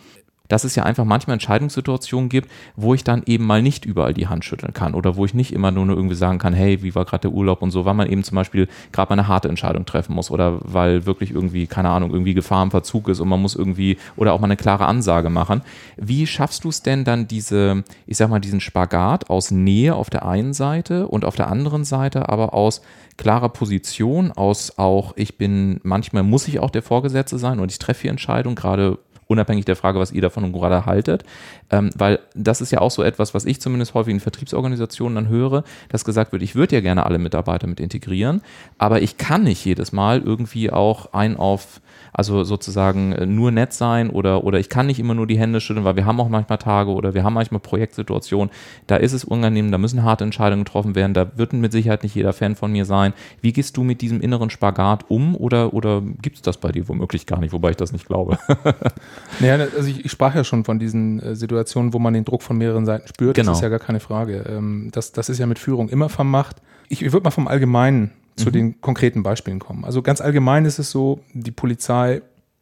[0.48, 4.28] dass es ja einfach manchmal Entscheidungssituationen gibt, wo ich dann eben mal nicht überall die
[4.28, 7.06] Hand schütteln kann oder wo ich nicht immer nur irgendwie sagen kann, hey, wie war
[7.06, 9.86] gerade der Urlaub und so, weil man eben zum Beispiel gerade mal eine harte Entscheidung
[9.86, 13.42] treffen muss oder weil wirklich irgendwie, keine Ahnung, irgendwie Gefahr im Verzug ist und man
[13.42, 15.62] muss irgendwie oder auch mal eine klare Ansage machen.
[15.98, 20.10] Wie schaffst du es denn dann diese, ich sag mal, diesen Spagat aus Nähe auf
[20.10, 22.82] der einen Seite und auf der anderen Seite aber aus
[23.18, 27.80] klarer Position, aus auch, ich bin, manchmal muss ich auch der Vorgesetzte sein und ich
[27.80, 31.24] treffe die Entscheidung, gerade unabhängig der Frage, was ihr davon gerade haltet.
[31.70, 35.28] Ähm, weil das ist ja auch so etwas, was ich zumindest häufig in Vertriebsorganisationen dann
[35.28, 38.42] höre, dass gesagt wird, ich würde ja gerne alle Mitarbeiter mit integrieren,
[38.78, 41.82] aber ich kann nicht jedes Mal irgendwie auch ein auf,
[42.14, 45.60] also sozusagen äh, nur nett sein oder, oder ich kann nicht immer nur die Hände
[45.60, 48.50] schütteln, weil wir haben auch manchmal Tage oder wir haben manchmal Projektsituationen,
[48.88, 52.16] da ist es unangenehm, da müssen harte Entscheidungen getroffen werden, da wird mit Sicherheit nicht
[52.16, 53.14] jeder Fan von mir sein.
[53.42, 56.88] Wie gehst du mit diesem inneren Spagat um oder, oder gibt es das bei dir
[56.88, 58.38] womöglich gar nicht, wobei ich das nicht glaube?
[59.40, 62.44] Naja, also ich, ich sprach ja schon von diesen äh, Situationen, wo man den Druck
[62.44, 63.36] von mehreren Seiten spürt.
[63.36, 63.52] Genau.
[63.52, 64.46] Das ist ja gar keine Frage.
[64.50, 66.58] Ähm, das, das ist ja mit Führung immer vermacht.
[66.90, 69.84] Ich, ich würde mal vom Allgemeinen zu den konkreten Beispielen kommen.
[69.84, 72.22] Also ganz allgemein ist es so, die Polizei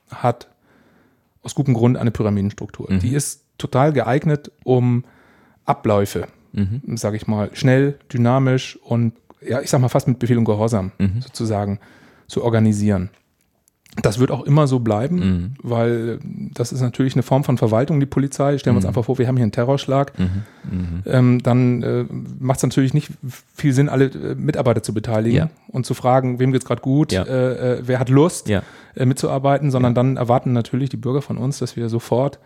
[0.09, 0.47] hat
[1.43, 2.87] aus gutem Grund eine Pyramidenstruktur.
[3.01, 5.03] Die ist total geeignet, um
[5.65, 6.27] Abläufe,
[6.95, 10.93] sage ich mal, schnell, dynamisch und ja, ich sag mal fast mit Befehl und Gehorsam
[11.19, 11.79] sozusagen
[12.27, 13.09] zu organisieren.
[14.01, 16.19] Das wird auch immer so bleiben, weil
[16.53, 18.57] das ist natürlich eine Form von Verwaltung, die Polizei.
[18.57, 20.11] Stellen wir uns einfach vor, wir haben hier einen Terrorschlag.
[21.05, 22.05] Ähm, dann äh,
[22.39, 23.11] macht es natürlich nicht
[23.53, 25.49] viel Sinn, alle äh, Mitarbeiter zu beteiligen Ja.
[25.67, 27.23] und zu fragen, wem geht's gerade gut, Ja.
[27.23, 28.63] äh, äh, wer hat Lust Ja.
[28.95, 32.39] äh, mitzuarbeiten, sondern dann erwarten natürlich die Bürger von uns, dass wir sofort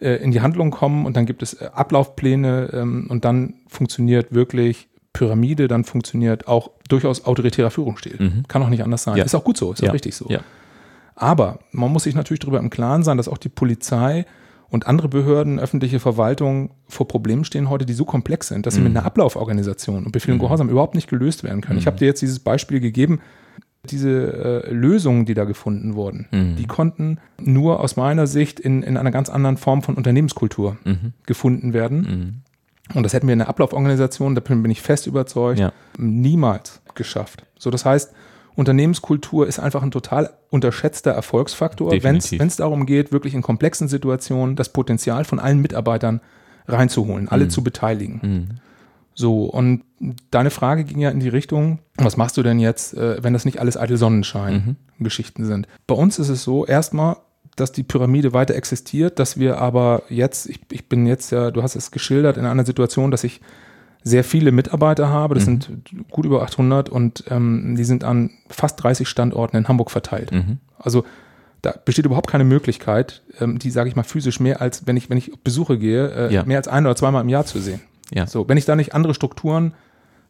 [0.00, 4.88] äh, in die Handlung kommen und dann gibt es Ablaufpläne ähm, und dann funktioniert wirklich
[5.12, 8.42] Pyramide, dann funktioniert auch durchaus autoritärer Führungsstil.
[8.48, 9.16] Kann auch nicht anders sein.
[9.16, 10.26] Ist auch gut so, ist auch richtig so.
[11.16, 14.26] Aber man muss sich natürlich darüber im Klaren sein, dass auch die Polizei
[14.68, 18.80] und andere Behörden, öffentliche Verwaltung vor Problemen stehen heute, die so komplex sind, dass sie
[18.80, 21.78] mit einer Ablauforganisation und Befehl und Gehorsam überhaupt nicht gelöst werden können.
[21.78, 23.20] Ich habe dir jetzt dieses Beispiel gegeben,
[23.88, 26.26] diese äh, Lösungen, die da gefunden wurden,
[26.58, 30.78] die konnten nur aus meiner Sicht in, in einer ganz anderen Form von Unternehmenskultur
[31.26, 32.42] gefunden werden.
[32.94, 35.72] Und das hätten wir in der Ablauforganisation, da bin ich fest überzeugt, Ja.
[35.98, 37.44] niemals geschafft.
[37.58, 38.12] So, das heißt,
[38.56, 44.56] Unternehmenskultur ist einfach ein total unterschätzter Erfolgsfaktor, wenn es darum geht, wirklich in komplexen Situationen
[44.56, 46.20] das Potenzial von allen Mitarbeitern
[46.68, 48.60] reinzuholen, alle zu beteiligen.
[49.14, 49.84] So, und
[50.30, 53.44] deine Frage ging ja in die Richtung, was machst du denn jetzt, äh, wenn das
[53.44, 55.68] nicht alles eitel Sonnenschein-Geschichten sind?
[55.86, 57.16] Bei uns ist es so, erstmal,
[57.54, 61.62] dass die Pyramide weiter existiert, dass wir aber jetzt, ich, ich bin jetzt ja, du
[61.62, 63.40] hast es geschildert, in einer Situation, dass ich
[64.06, 65.70] sehr viele Mitarbeiter habe, das sind
[66.10, 70.30] gut über 800 und ähm, die sind an fast 30 Standorten in Hamburg verteilt.
[70.78, 71.04] Also
[71.62, 75.08] da besteht überhaupt keine Möglichkeit, ähm, die, sage ich mal, physisch mehr als, wenn ich,
[75.08, 76.44] wenn ich Besuche gehe, äh, Ja.
[76.44, 77.80] mehr als ein oder zweimal im Jahr zu sehen.
[78.12, 78.26] Ja.
[78.26, 79.72] So, wenn ich da nicht andere Strukturen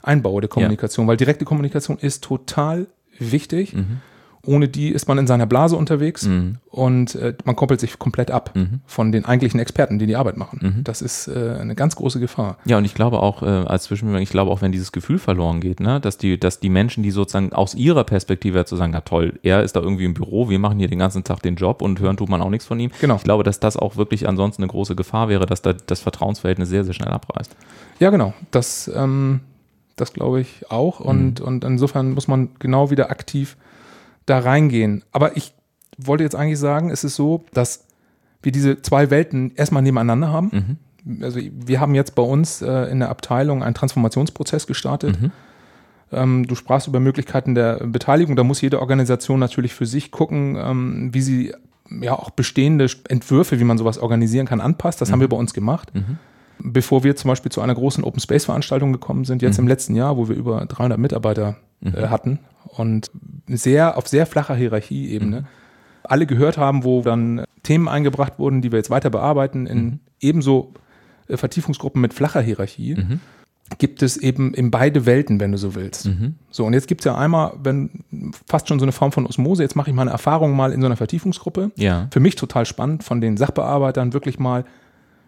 [0.00, 2.86] einbaue, der Kommunikation, weil direkte Kommunikation ist total
[3.18, 3.74] wichtig.
[3.74, 4.00] Mhm.
[4.46, 6.56] Ohne die ist man in seiner Blase unterwegs Mhm.
[6.70, 8.80] und äh, man koppelt sich komplett ab Mhm.
[8.86, 10.58] von den eigentlichen Experten, die die Arbeit machen.
[10.62, 10.84] Mhm.
[10.84, 12.58] Das ist äh, eine ganz große Gefahr.
[12.64, 15.60] Ja, und ich glaube auch, äh, als Zwischenbemerkung, ich glaube auch, wenn dieses Gefühl verloren
[15.60, 19.00] geht, ne, dass die, dass die Menschen, die sozusagen aus ihrer Perspektive so sagen, na
[19.00, 21.82] toll, er ist da irgendwie im Büro, wir machen hier den ganzen Tag den Job
[21.82, 22.90] und hören tut man auch nichts von ihm.
[23.00, 23.16] Genau.
[23.16, 26.68] Ich glaube, dass das auch wirklich ansonsten eine große Gefahr wäre, dass da das Vertrauensverhältnis
[26.68, 27.54] sehr, sehr schnell abreißt.
[28.00, 28.34] Ja, genau.
[28.50, 29.40] Das, ähm,
[29.96, 30.98] das glaube ich auch.
[31.00, 31.46] Und, Mhm.
[31.46, 33.56] und insofern muss man genau wieder aktiv
[34.26, 35.04] da reingehen.
[35.12, 35.54] Aber ich
[35.98, 37.86] wollte jetzt eigentlich sagen, es ist so, dass
[38.42, 40.78] wir diese zwei Welten erstmal nebeneinander haben.
[41.06, 41.22] Mhm.
[41.22, 45.20] Also wir haben jetzt bei uns äh, in der Abteilung einen Transformationsprozess gestartet.
[45.20, 45.32] Mhm.
[46.12, 48.36] Ähm, du sprachst über Möglichkeiten der Beteiligung.
[48.36, 51.54] Da muss jede Organisation natürlich für sich gucken, ähm, wie sie
[52.00, 55.00] ja auch bestehende Entwürfe, wie man sowas organisieren kann, anpasst.
[55.00, 55.94] Das haben wir bei uns gemacht.
[55.94, 56.18] Mhm.
[56.58, 59.64] Bevor wir zum Beispiel zu einer großen Open Space Veranstaltung gekommen sind, jetzt Mhm.
[59.64, 61.94] im letzten Jahr, wo wir über 300 Mitarbeiter Mhm.
[61.94, 62.38] äh, hatten
[62.76, 63.10] und
[63.48, 65.46] sehr auf sehr flacher Hierarchieebene Mhm.
[66.04, 70.00] alle gehört haben, wo dann Themen eingebracht wurden, die wir jetzt weiter bearbeiten in Mhm.
[70.20, 70.72] ebenso
[71.28, 73.20] äh, Vertiefungsgruppen mit flacher Hierarchie, Mhm.
[73.78, 76.04] gibt es eben in beide Welten, wenn du so willst.
[76.06, 76.34] Mhm.
[76.50, 78.04] So, und jetzt gibt es ja einmal, wenn
[78.46, 80.86] fast schon so eine Form von Osmose, jetzt mache ich meine Erfahrung mal in so
[80.86, 81.70] einer Vertiefungsgruppe.
[81.76, 82.08] Ja.
[82.12, 84.66] Für mich total spannend, von den Sachbearbeitern wirklich mal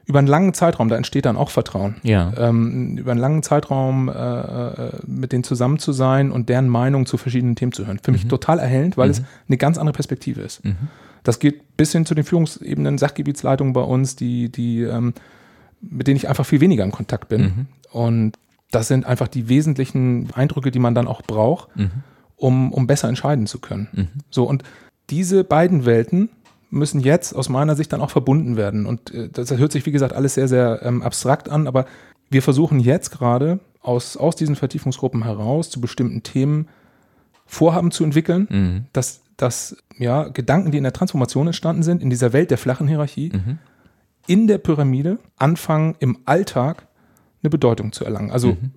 [0.07, 2.33] über einen langen Zeitraum, da entsteht dann auch Vertrauen, Ja.
[2.39, 7.07] ähm, über einen langen Zeitraum äh, äh, mit denen zusammen zu sein und deren Meinung
[7.07, 7.99] zu verschiedenen Themen zu hören.
[8.03, 10.65] Für mich total erhellend, weil es eine ganz andere Perspektive ist.
[10.65, 10.77] Mhm.
[11.25, 15.13] Das geht bis hin zu den Führungsebenen, Sachgebietsleitungen bei uns, die, die, ähm,
[15.81, 17.41] mit denen ich einfach viel weniger in Kontakt bin.
[17.43, 17.67] Mhm.
[17.91, 18.33] Und
[18.71, 21.91] das sind einfach die wesentlichen Eindrücke, die man dann auch braucht, Mhm.
[22.37, 23.89] um, um besser entscheiden zu können.
[23.93, 24.09] Mhm.
[24.31, 24.63] So, und
[25.11, 26.29] diese beiden Welten
[26.77, 28.87] müssen jetzt aus meiner Sicht dann auch verbunden werden.
[28.87, 31.87] Und äh, das hört sich, wie gesagt, alles sehr, sehr ähm, abstrakt an, aber
[32.31, 36.69] wir versuchen jetzt gerade aus, aus diesen Vertiefungsgruppen heraus zu bestimmten Themen
[37.47, 38.85] Vorhaben zu entwickeln, Mhm.
[38.93, 42.89] dass, dass ja, Gedanken, die in der Transformation entstanden sind, in dieser Welt der flachen
[42.89, 43.59] Hierarchie, Mhm.
[44.27, 46.87] in der Pyramide anfangen, im Alltag
[47.43, 48.33] eine Bedeutung zu erlangen.
[48.33, 48.73] Also Mhm.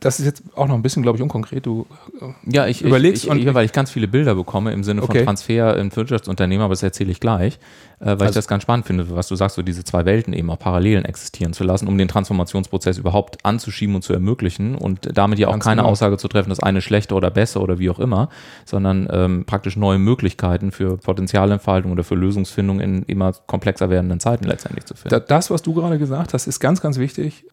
[0.00, 1.64] Das ist jetzt auch noch ein bisschen, glaube ich, unkonkret.
[1.64, 1.86] Du,
[2.20, 4.84] äh, Ja, ich Überlegst ich, und- ich, ja, weil ich ganz viele Bilder bekomme im
[4.84, 5.18] Sinne Okay.
[5.18, 7.54] von Transfer im Wirtschaftsunternehmen, aber das erzähle ich gleich,
[8.00, 10.34] äh, weil ich Also- das ganz spannend finde, was du sagst, so diese zwei Welten
[10.34, 15.08] eben auch Parallelen existieren zu lassen, um den Transformationsprozess überhaupt anzuschieben und zu ermöglichen und
[15.16, 15.88] damit ja auch keine genau.
[15.92, 18.28] Aussage zu treffen, das eine schlechter oder besser oder wie auch immer,
[18.66, 24.44] sondern ähm, praktisch neue Möglichkeiten für Potenzialentfaltung oder für Lösungsfindung in immer komplexer werdenden Zeiten
[24.44, 25.08] letztendlich zu finden.
[25.10, 27.44] da, das, was du gerade gesagt hast, ist ganz, ganz wichtig.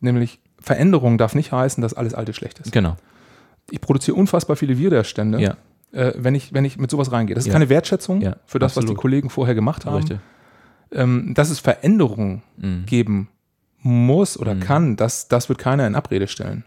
[0.00, 2.72] Nämlich Veränderung darf nicht heißen, dass alles Alte schlecht ist.
[2.72, 2.96] genau.
[3.70, 5.56] Ich produziere unfassbar viele Widerstände, Ja.
[5.92, 7.34] äh, wenn, ich, wenn ich mit sowas reingehe.
[7.34, 7.52] Das ist Ja.
[7.52, 8.96] keine Wertschätzung Ja, für das, was absolut.
[8.98, 9.96] die Kollegen vorher gemacht haben.
[9.96, 10.18] Richtig.
[10.90, 12.86] Ähm, dass es Veränderungen Mhm.
[12.86, 13.28] geben
[13.82, 14.60] muss oder Mhm.
[14.60, 16.64] kann, das, das wird keiner in Abrede stellen.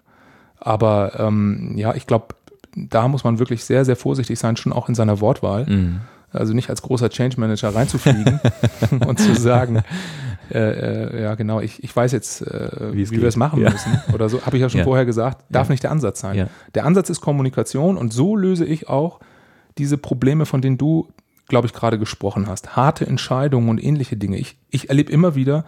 [0.60, 2.36] Aber ähm, ja, ich glaube,
[2.76, 5.66] da muss man wirklich sehr, sehr vorsichtig sein, schon auch in seiner Wortwahl.
[5.66, 6.02] Mhm.
[6.32, 8.40] Also nicht als großer Change Manager reinzufliegen
[9.08, 9.82] und zu sagen,
[10.54, 13.70] äh, äh, ja genau, ich, ich weiß jetzt, äh, Wie wie, wir es machen Ja.
[13.72, 14.84] müssen oder so, habe ich ja schon Ja.
[14.86, 15.72] vorher gesagt, darf Ja.
[15.74, 16.50] nicht der Ansatz sein.
[16.76, 19.20] Der Ansatz ist Kommunikation und so löse ich auch
[19.78, 21.08] diese Probleme, von denen du,
[21.48, 22.76] glaube ich, gerade gesprochen hast.
[22.76, 24.38] Harte Entscheidungen und ähnliche Dinge.
[24.38, 25.66] Ich, ich erlebe immer wieder,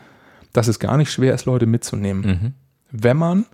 [0.54, 2.22] dass es gar nicht schwer ist, Leute mitzunehmen.
[2.26, 2.54] Mhm.
[2.92, 3.46] Wenn man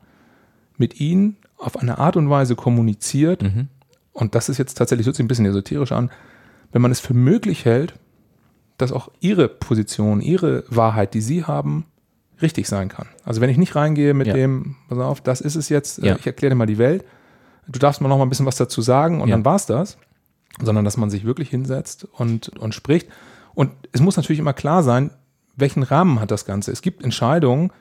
[0.78, 3.68] mit ihnen auf eine Art und Weise kommuniziert, Mhm.
[4.14, 6.10] und das ist jetzt tatsächlich, hört sich ein bisschen esoterisch an,
[6.72, 7.94] wenn man es für möglich hält,
[8.80, 11.86] dass auch ihre Position, ihre Wahrheit, die sie haben,
[12.42, 13.08] richtig sein kann.
[13.26, 14.34] Also wenn ich nicht reingehe mit Ja.
[14.34, 16.16] dem, pass auf, das ist es jetzt, äh, Ja.
[16.18, 17.04] ich erkläre dir mal die Welt,
[17.68, 19.36] du darfst mal noch mal ein bisschen was dazu sagen und Ja.
[19.36, 19.98] dann war's das,
[20.62, 23.08] sondern dass man sich wirklich hinsetzt und, und spricht.
[23.54, 25.12] Und es muss natürlich immer klar sein,
[25.58, 26.72] welchen Rahmen hat das Ganze.
[26.72, 27.72] Es gibt Entscheidungen,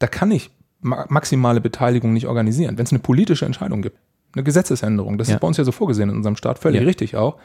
[0.00, 2.76] da kann ich ma maximale Beteiligung nicht organisieren.
[2.78, 3.96] Wenn es eine politische Entscheidung gibt,
[4.34, 7.36] eine Gesetzesänderung, das ist bei uns ja so vorgesehen in unserem Staat, völlig richtig auch,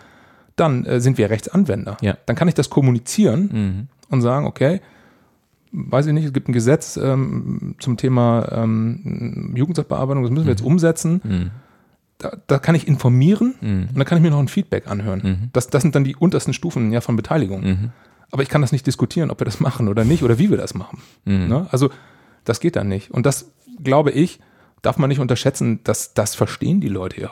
[0.56, 1.98] dann äh, sind wir Rechtsanwender.
[2.02, 2.18] Ja.
[2.26, 3.88] Dann kann ich das kommunizieren Mhm.
[4.10, 4.82] und sagen, okay,
[5.72, 10.52] weiß ich nicht, es gibt ein Gesetz ähm, zum Thema ähm, Jugendsachbearbeitung, das müssen wir
[10.54, 11.22] jetzt umsetzen.
[11.24, 11.52] Mhm.
[12.20, 13.88] Da, da kann ich informieren Mhm.
[13.90, 15.22] und dann kann ich mir noch ein Feedback anhören.
[15.24, 15.50] Mhm.
[15.54, 17.64] Das, das sind dann die untersten Stufen ja, von Beteiligung.
[17.64, 17.90] Mhm.
[18.32, 20.58] Aber ich kann das nicht diskutieren, ob wir das machen oder nicht oder wie wir
[20.58, 21.00] das machen.
[21.26, 21.48] Mhm.
[21.48, 21.68] Ne?
[21.72, 21.90] Also
[22.46, 23.12] das geht dann nicht.
[23.12, 23.52] Und das,
[23.84, 24.40] glaube ich,
[24.84, 27.32] darf man nicht unterschätzen, dass das verstehen die Leute ja.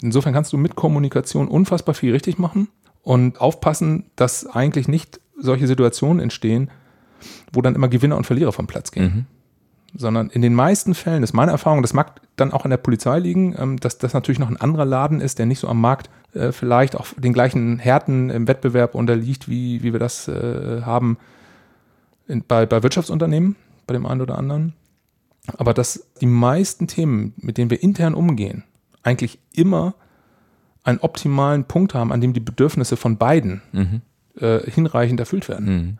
[0.00, 2.68] Insofern kannst du mit Kommunikation unfassbar viel richtig machen
[3.02, 6.70] und aufpassen, dass eigentlich nicht solche Situationen entstehen,
[7.52, 9.04] wo dann immer Gewinner und Verlierer vom Platz gehen.
[9.04, 9.26] Mhm.
[9.98, 12.76] Sondern in den meisten Fällen, das ist meine Erfahrung, das mag dann auch an der
[12.76, 15.80] Polizei liegen, ähm, dass das natürlich noch ein anderer Laden ist, der nicht so am
[15.80, 20.82] Markt äh, vielleicht auch den gleichen Härten im Wettbewerb unterliegt, wie, wie wir das äh,
[20.82, 21.18] haben
[22.46, 24.74] bei, bei Wirtschaftsunternehmen, bei dem einen oder anderen.
[25.56, 28.62] aber dass die meisten Themen, mit denen wir intern umgehen,
[29.02, 29.94] eigentlich immer
[30.84, 34.00] einen optimalen Punkt haben, an dem die Bedürfnisse von beiden Mhm.
[34.40, 35.66] äh, hinreichend erfüllt werden.
[35.66, 35.98] Mhm.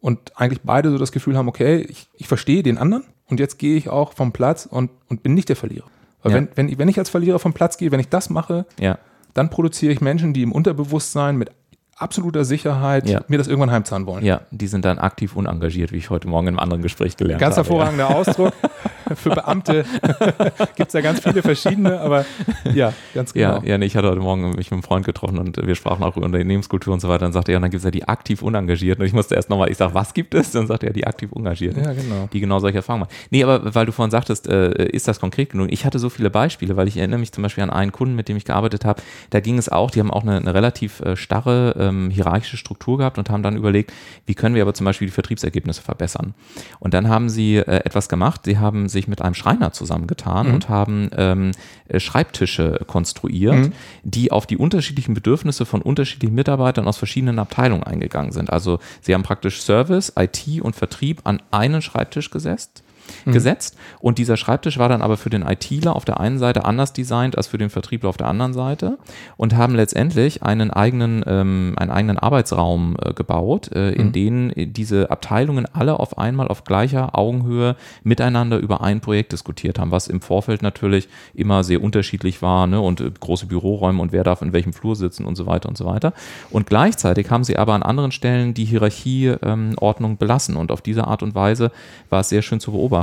[0.00, 3.58] Und eigentlich beide so das Gefühl haben, okay, ich, ich verstehe den anderen und jetzt
[3.58, 5.86] gehe ich auch vom Platz und, und bin nicht der Verlierer.
[6.22, 6.36] Weil Ja.
[6.38, 8.98] wenn, wenn, ich- wenn ich als Verlierer vom Platz gehe, wenn ich das mache, Ja.
[9.32, 11.50] dann produziere ich Menschen, die im Unterbewusstsein mit
[11.96, 13.24] absoluter Sicherheit Ja.
[13.28, 14.24] mir das irgendwann heimzahlen wollen.
[14.24, 17.40] ja, die sind dann aktiv unengagiert, wie ich heute Morgen in einem anderen Gespräch gelernt
[17.40, 17.68] Ganz habe.
[17.68, 18.52] hervorragender Ausdruck.
[19.14, 19.84] Für Beamte
[20.76, 22.24] gibt es ja ganz viele verschiedene, aber
[22.72, 23.56] ja, ganz genau.
[23.56, 26.02] Ja, ja nee, ich hatte heute Morgen mich mit einem Freund getroffen und wir sprachen
[26.02, 27.20] auch über Unternehmenskultur und so weiter.
[27.20, 29.02] Dann sagte er, ja, dann gibt es ja die aktiv Unengagierten.
[29.02, 30.50] Und ich musste erst nochmal, ich sage, was gibt es?
[30.52, 31.82] Dann sagte er, die aktiv Engagierten.
[31.82, 32.28] Ja, genau.
[32.32, 33.14] Die genau solche Erfahrungen machen.
[33.30, 35.68] Nee, aber weil du vorhin sagtest, äh, ist das konkret genug?
[35.70, 38.28] Ich hatte so viele Beispiele, weil ich erinnere mich zum Beispiel an einen Kunden, mit
[38.28, 39.02] dem ich gearbeitet habe.
[39.30, 42.98] Da ging es auch, die haben auch eine, eine relativ äh, starre ähm, hierarchische Struktur
[42.98, 43.92] gehabt und haben dann überlegt,
[44.26, 46.34] wie können wir aber zum Beispiel die Vertriebsergebnisse verbessern.
[46.80, 48.42] Und dann haben sie äh, etwas gemacht.
[48.44, 51.50] Sie haben sich mit einem Schreiner zusammengetan und haben ähm,
[51.88, 58.32] äh, Schreibtische konstruiert, die auf die unterschiedlichen Bedürfnisse von unterschiedlichen Mitarbeitern aus verschiedenen Abteilungen eingegangen
[58.32, 58.50] sind.
[58.50, 62.82] Also sie haben praktisch Service, IT und Vertrieb an einen Schreibtisch gesetzt
[63.24, 66.92] gesetzt und dieser Schreibtisch war dann aber für den ITler auf der einen Seite anders
[66.92, 68.98] designt als für den Vertriebler auf der anderen Seite
[69.36, 75.10] und haben letztendlich einen eigenen, ähm, einen eigenen Arbeitsraum äh, gebaut, äh, in den diese
[75.10, 80.20] Abteilungen alle auf einmal auf gleicher Augenhöhe miteinander über ein Projekt diskutiert haben, was im
[80.20, 82.80] Vorfeld natürlich immer sehr unterschiedlich war ne?
[82.80, 85.76] und äh, große Büroräume und wer darf in welchem Flur sitzen und so weiter und
[85.76, 86.12] so weiter.
[86.50, 91.22] Und gleichzeitig haben sie aber an anderen Stellen die Hierarchieordnung belassen und auf diese Art
[91.22, 91.70] und Weise
[92.10, 92.93] war es sehr schön zu beobachten,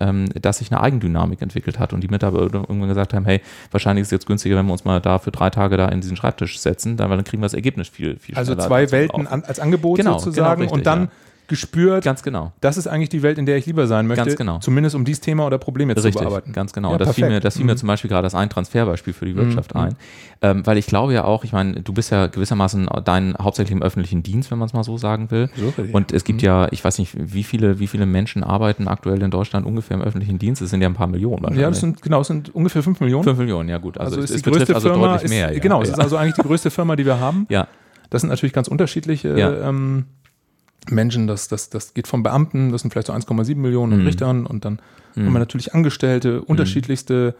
[0.00, 4.02] ähm, dass sich eine Eigendynamik entwickelt hat und die Mitarbeiter irgendwann gesagt haben, hey, wahrscheinlich
[4.02, 6.16] ist es jetzt günstiger, wenn wir uns mal da für drei Tage da in diesen
[6.16, 8.66] Schreibtisch setzen, dann, weil dann kriegen wir das Ergebnis viel, viel Also schneller.
[8.68, 11.10] zwei dazu Welten an, als Angebot Genau, sozusagen genau, richtig, und dann ja.
[11.48, 12.52] Gespürt, Ganz genau.
[12.60, 14.24] das ist eigentlich die Welt, in der ich lieber sein möchte.
[14.24, 14.58] Ganz genau.
[14.58, 16.52] Zumindest um dieses Thema oder Problem jetzt zu bearbeiten.
[16.52, 16.92] ganz genau.
[16.92, 17.78] Ja, das, fiel mir, das fiel mir Mhm.
[17.78, 19.94] zum Beispiel gerade als ein Transferbeispiel für die Wirtschaft ein.
[20.40, 23.82] Ähm, weil ich glaube ja auch, ich meine, du bist ja gewissermaßen dein hauptsächlich im
[23.82, 25.48] öffentlichen Dienst, wenn man es mal so sagen will.
[25.56, 25.72] So.
[25.92, 29.30] Und es gibt ja, ich weiß nicht, wie viele, wie viele Menschen arbeiten aktuell in
[29.30, 30.62] Deutschland ungefähr im öffentlichen Dienst?
[30.62, 31.58] Es sind ja ein paar Millionen.
[31.58, 33.24] Ja, das sind, genau, das sind ungefähr 5 Millionen.
[33.24, 33.98] fünf Millionen, ja gut.
[33.98, 35.52] Also, Also, es, ist es die größte betrifft also Firma, deutlich ist, mehr.
[35.52, 35.58] Ja.
[35.58, 37.46] genau, es ist also eigentlich die größte Firma, die wir haben.
[37.48, 37.66] ja.
[38.10, 39.68] Das sind natürlich ganz unterschiedliche Ja.
[39.68, 40.06] ähm,
[40.90, 41.26] Menschen.
[41.26, 44.06] Das, das, das geht von Beamten, das sind vielleicht so 1,7 Millionen und Mhm.
[44.06, 44.80] Richtern und dann
[45.16, 47.34] haben wir natürlich Angestellte, unterschiedlichste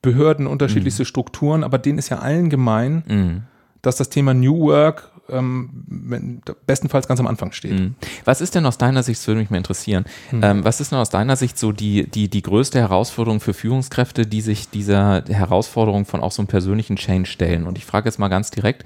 [0.00, 3.42] Behörden, unterschiedlichste Strukturen, aber denen ist ja allen gemein, Mhm.
[3.82, 7.72] dass das Thema New Work ähm, bestenfalls ganz am Anfang steht.
[7.78, 7.94] Mhm.
[8.26, 10.98] Was ist denn aus deiner Sicht, das würde mich mal interessieren, ähm, was ist denn
[10.98, 16.04] aus deiner Sicht so die, die, die größte Herausforderung für Führungskräfte, die sich dieser Herausforderung
[16.04, 17.66] von auch so einem persönlichen Change stellen?
[17.66, 18.84] Und ich frage jetzt mal ganz direkt,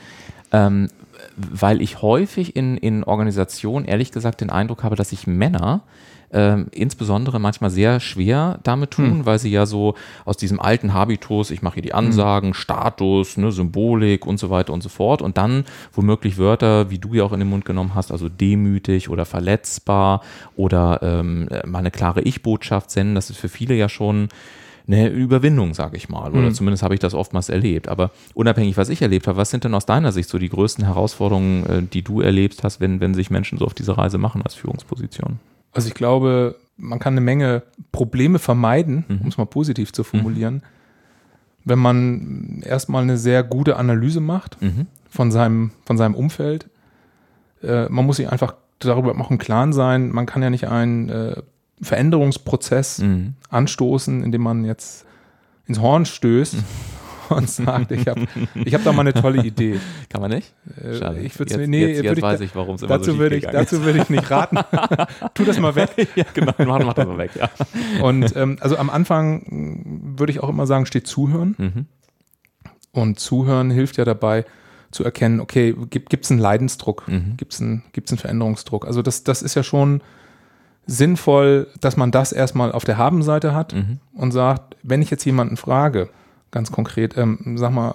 [0.52, 0.88] ähm,
[1.38, 5.82] weil ich häufig in, in Organisationen ehrlich gesagt den Eindruck habe, dass sich Männer
[6.30, 11.50] ähm, insbesondere manchmal sehr schwer damit tun, weil sie ja so aus diesem alten Habitus,
[11.50, 15.38] ich mache hier die Ansagen, Status, ne, Symbolik und so weiter und so fort und
[15.38, 19.24] dann womöglich Wörter, wie du ja auch in den Mund genommen hast, also demütig oder
[19.24, 20.22] verletzbar
[20.56, 24.28] oder ähm, mal eine klare Ich-Botschaft senden, das ist für viele ja schon
[24.88, 26.32] eine Überwindung, sage ich mal.
[26.32, 27.88] Oder zumindest habe ich das oftmals erlebt.
[27.88, 30.84] Aber unabhängig, was ich erlebt habe, was sind denn aus deiner Sicht so die größten
[30.84, 34.40] Herausforderungen, äh, die du erlebt hast, wenn, wenn sich Menschen so auf diese Reise machen
[34.42, 35.38] als Führungsposition?
[35.72, 39.18] Also ich glaube, man kann eine Menge Probleme vermeiden, Mhm.
[39.22, 40.62] um es mal positiv zu formulieren,
[41.64, 44.86] wenn man erstmal eine sehr gute Analyse macht Mhm.
[45.10, 46.68] von, seinem, von seinem Umfeld.
[47.62, 51.08] Äh, man muss sich einfach darüber auch im Klaren sein, man kann ja nicht einen
[51.10, 51.42] äh,
[51.82, 53.34] Veränderungsprozess Mhm.
[53.50, 55.04] anstoßen, indem man jetzt
[55.66, 56.56] ins Horn stößt
[57.28, 59.78] und sagt, ich habe ich hab da mal eine tolle Idee.
[60.08, 60.54] Kann man nicht?
[60.82, 61.20] Äh, Schade.
[61.20, 63.44] ich jetzt, nee, jetzt, jetzt ich weiß ich, warum es immer Dazu so würde ich,
[63.44, 64.58] dazu würde ich nicht raten.
[65.34, 65.90] tu das mal weg.
[66.16, 67.50] Ja, genau, mach, mach das mal weg, ja.
[68.02, 71.54] Und ähm, also am Anfang würde ich auch immer sagen, steht Zuhören.
[71.58, 71.86] Mhm.
[72.92, 74.44] Und Zuhören hilft ja dabei
[74.90, 77.34] zu erkennen, okay, gibt es einen Leidensdruck, Mhm.
[77.36, 78.86] gibt es einen, gibt's einen Veränderungsdruck.
[78.86, 80.00] Also das, das ist ja schon
[80.90, 83.98] sinnvoll, dass man das erstmal auf der Habenseite hat Mhm.
[84.14, 86.08] und sagt, wenn ich jetzt jemanden frage,
[86.50, 87.94] ganz konkret, ähm, sag mal,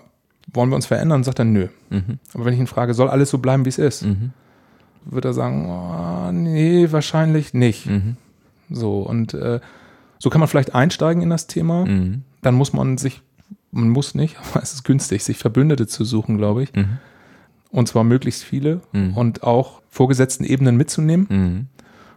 [0.53, 1.23] wollen wir uns verändern?
[1.23, 1.67] Sagt er, nö.
[1.89, 2.19] Mhm.
[2.34, 4.32] Aber wenn ich ihn frage, soll alles so bleiben, wie es ist, Mhm.
[5.06, 7.88] wird er sagen, oh, nee, wahrscheinlich nicht.
[7.88, 8.15] Mhm.
[8.69, 9.60] So, und äh,
[10.19, 11.86] so kann man vielleicht einsteigen in das Thema.
[11.86, 12.21] Mhm.
[12.43, 13.23] Dann muss man sich,
[13.71, 16.73] man muss nicht, aber es ist günstig, sich Verbündete zu suchen, glaube ich.
[16.75, 16.99] Mhm.
[17.71, 18.82] Und zwar möglichst viele
[19.15, 21.69] und auch vorgesetzten Ebenen mitzunehmen.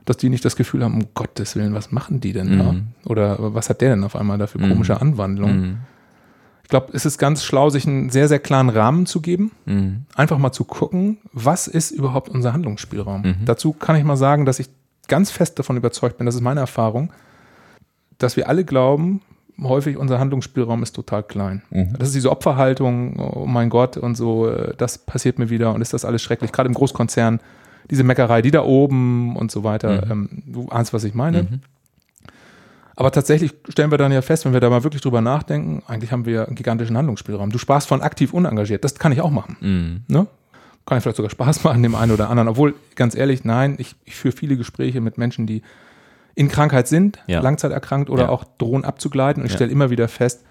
[0.07, 2.73] Dass die nicht das Gefühl haben, um Gottes Willen, was machen die denn da?
[2.73, 2.87] Mhm.
[3.05, 4.71] Oder was hat der denn auf einmal da für Mhm.
[4.71, 5.61] komische Anwandlungen?
[5.61, 5.77] Mhm.
[6.62, 9.53] Ich glaube, es ist ganz schlau, sich einen sehr, sehr klaren Rahmen zu geben.
[9.66, 10.07] Mhm.
[10.16, 13.23] Einfach mal zu gucken, was ist überhaupt unser Handlungsspielraum?
[13.23, 13.35] Mhm.
[13.45, 14.69] Dazu kann ich mal sagen, dass ich
[15.09, 17.12] ganz fest davon überzeugt bin, das ist meine Erfahrung,
[18.19, 19.21] dass wir alle glauben,
[19.62, 21.62] häufig unser Handlungsspielraum ist total klein.
[21.71, 21.95] Mhm.
[21.99, 25.81] Das ist diese Opferhaltung, oh mein Gott und so, äh, das passiert mir wieder und
[25.83, 27.40] ist das alles schrecklich, gerade im Großkonzern,
[27.90, 30.05] diese Meckerei, die da oben und so weiter.
[30.07, 30.11] Mhm.
[30.12, 31.44] Ähm, du ahnst, was ich meine.
[31.44, 31.61] Mhm.
[32.99, 36.12] Aber tatsächlich stellen wir dann ja fest, wenn wir da mal wirklich drüber nachdenken, eigentlich
[36.12, 37.51] haben wir einen gigantischen Handlungsspielraum.
[37.51, 39.57] Du sparst von aktiv unengagiert, das kann ich auch machen.
[39.61, 40.14] Mhm.
[40.14, 40.27] Ne?
[40.87, 42.49] Kann ja vielleicht sogar Spaß machen, dem einen oder anderen.
[42.49, 45.62] Obwohl, ganz ehrlich, nein, ich, ich führe viele Gespräche mit Menschen, die
[46.35, 47.40] in Krankheit sind, Ja.
[47.40, 48.29] langzeiterkrankt oder Ja.
[48.31, 49.42] auch drohen abzugleiten.
[49.42, 49.57] Und ich Ja.
[49.59, 50.44] stelle immer wieder fest,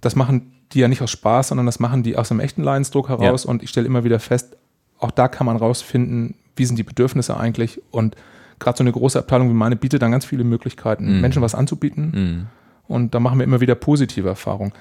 [0.00, 3.08] das machen die ja nicht aus Spaß, sondern das machen die aus einem echten Leidensdruck
[3.08, 3.44] heraus.
[3.44, 4.56] Und ich stelle immer wieder fest,
[4.98, 7.80] auch da kann man rausfinden, wie sind die Bedürfnisse eigentlich.
[7.90, 8.16] Und
[8.58, 11.20] gerade so eine große Abteilung wie meine bietet dann ganz viele Möglichkeiten, Mhm.
[11.20, 12.10] Menschen was anzubieten.
[12.14, 12.46] Mhm.
[12.88, 14.72] Und da machen wir immer wieder positive Erfahrungen.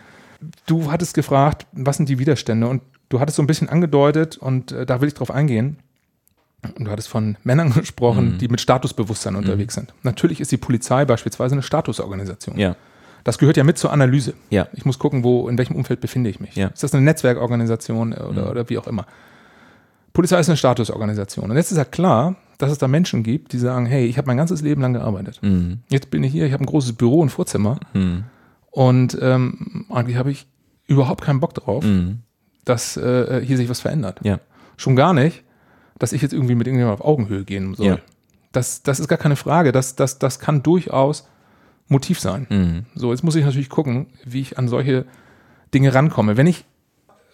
[0.67, 2.67] Du hattest gefragt, was sind die Widerstände?
[2.67, 5.77] Und du hattest so ein bisschen angedeutet, und äh, da will ich drauf eingehen.
[6.77, 8.38] Und du hattest von Männern gesprochen, Mhm.
[8.39, 9.93] die mit Statusbewusstsein unterwegs sind.
[10.03, 12.57] Natürlich ist die Polizei beispielsweise eine Statusorganisation.
[12.57, 12.75] Ja.
[13.23, 14.33] Das gehört ja mit zur Analyse.
[14.51, 14.67] Ja.
[14.73, 16.55] Ich muss gucken, wo, in welchem Umfeld befinde ich mich.
[16.55, 16.67] Ja.
[16.67, 18.49] Ist das eine Netzwerkorganisation äh, oder, Mhm.
[18.51, 19.05] oder wie auch immer?
[20.15, 21.51] Polizei ist eine Statusorganisation.
[21.51, 24.28] Und jetzt ist ja klar, dass es da Menschen gibt, die sagen, hey, ich habe
[24.28, 25.39] mein ganzes Leben lang gearbeitet.
[25.43, 25.82] Mhm.
[25.89, 27.80] Jetzt bin ich hier, ich habe ein großes Büro und Vorzimmer.
[27.93, 28.23] Mhm.
[28.71, 30.47] Und ähm, eigentlich habe ich
[30.88, 32.19] überhaupt keinen Bock drauf, Mhm.
[32.63, 34.19] dass äh, hier sich was verändert.
[34.23, 34.39] Ja.
[34.78, 35.43] Schon gar nicht,
[35.99, 37.86] dass ich jetzt irgendwie mit irgendjemandem auf Augenhöhe gehen soll.
[37.86, 37.97] Ja.
[38.51, 39.71] Das, das ist gar keine Frage.
[39.71, 41.28] Das, das, das kann durchaus
[41.88, 42.47] Motiv sein.
[42.49, 42.86] Mhm.
[42.95, 45.06] So, jetzt muss ich natürlich gucken, wie ich an solche
[45.73, 46.38] Dinge rankomme.
[46.38, 46.63] Wenn ich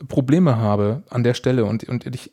[0.07, 2.31] Probleme habe an der Stelle und, und ich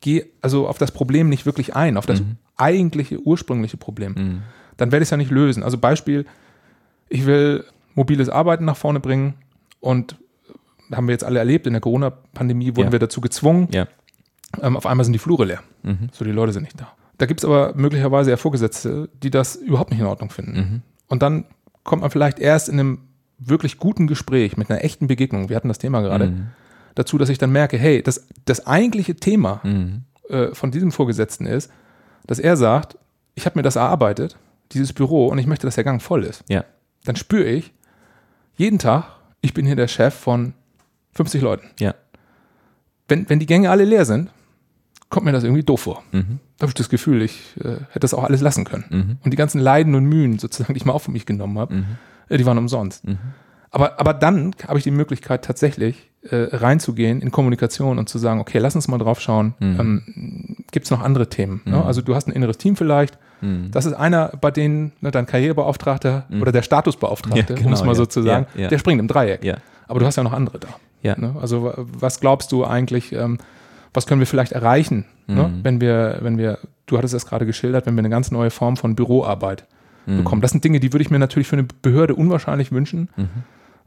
[0.00, 2.36] gehe also auf das Problem nicht wirklich ein, auf das Mhm.
[2.56, 4.42] eigentliche, ursprüngliche Problem, Mhm.
[4.76, 5.62] dann werde ich es ja nicht lösen.
[5.62, 6.24] Also Beispiel,
[7.08, 9.34] ich will mobiles Arbeiten nach vorne bringen
[9.80, 10.16] und
[10.92, 12.92] haben wir jetzt alle erlebt, in der Corona-Pandemie wurden Ja.
[12.92, 13.86] wir dazu gezwungen, Ja.
[14.62, 15.60] ähm, auf einmal sind die Flure leer.
[15.82, 16.08] Mhm.
[16.12, 16.88] So, die Leute sind nicht da.
[17.18, 20.52] Da gibt es aber möglicherweise ja Vorgesetzte, die das überhaupt nicht in Ordnung finden.
[20.56, 20.82] Mhm.
[21.08, 21.44] Und dann
[21.84, 22.98] kommt man vielleicht erst in einem
[23.38, 26.46] wirklich guten Gespräch, mit einer echten Begegnung, wir hatten das Thema gerade, Mhm.
[26.94, 30.02] Dazu, dass ich dann merke, hey, das, das eigentliche Thema Mhm.
[30.28, 31.70] äh, von diesem Vorgesetzten ist,
[32.26, 32.96] dass er sagt,
[33.34, 34.36] ich habe mir das erarbeitet,
[34.72, 36.44] dieses Büro, und ich möchte, dass der Gang voll ist.
[36.48, 36.64] Ja.
[37.04, 37.72] Dann spüre ich
[38.56, 39.04] jeden Tag,
[39.40, 40.54] ich bin hier der Chef von
[41.14, 41.68] 50 Leuten.
[41.80, 41.94] Ja.
[43.08, 44.30] Wenn, wenn die Gänge alle leer sind,
[45.10, 46.02] kommt mir das irgendwie doof vor.
[46.12, 46.38] Mhm.
[46.56, 48.84] Da habe ich das Gefühl, ich äh, hätte das auch alles lassen können.
[48.88, 49.18] Mhm.
[49.22, 51.84] Und die ganzen Leiden und Mühen, sozusagen, die ich mal auf mich genommen habe, Mhm.
[52.28, 53.06] äh, die waren umsonst.
[53.06, 53.18] Mhm.
[53.70, 58.58] Aber, aber dann habe ich die Möglichkeit, tatsächlich reinzugehen in Kommunikation und zu sagen, okay,
[58.58, 59.80] lass uns mal drauf schauen, Mhm.
[59.80, 61.60] ähm, gibt es noch andere Themen?
[61.64, 61.76] Ne?
[61.78, 61.82] Mhm.
[61.82, 63.70] Also du hast ein inneres Team vielleicht, Mhm.
[63.72, 66.42] das ist einer, bei denen ne, dein Karrierebeauftragter Mhm.
[66.42, 68.08] oder der Statusbeauftragte, Ja, um es genau, mal so ja.
[68.08, 68.68] zu sagen, Ja, ja.
[68.68, 69.44] der springt im Dreieck.
[69.44, 69.56] Ja.
[69.88, 70.68] Aber du hast ja noch andere da.
[71.02, 71.18] Ja.
[71.18, 71.34] Ne?
[71.40, 73.38] Also wa- was glaubst du eigentlich, ähm,
[73.92, 75.48] was können wir vielleicht erreichen, ne?
[75.48, 75.64] Mhm.
[75.64, 78.76] wenn wir, wenn wir, du hattest das gerade geschildert, wenn wir eine ganz neue Form
[78.76, 79.64] von Büroarbeit
[80.06, 80.18] Mhm.
[80.18, 80.40] bekommen.
[80.40, 83.08] Das sind Dinge, die würde ich mir natürlich für eine Behörde unwahrscheinlich wünschen.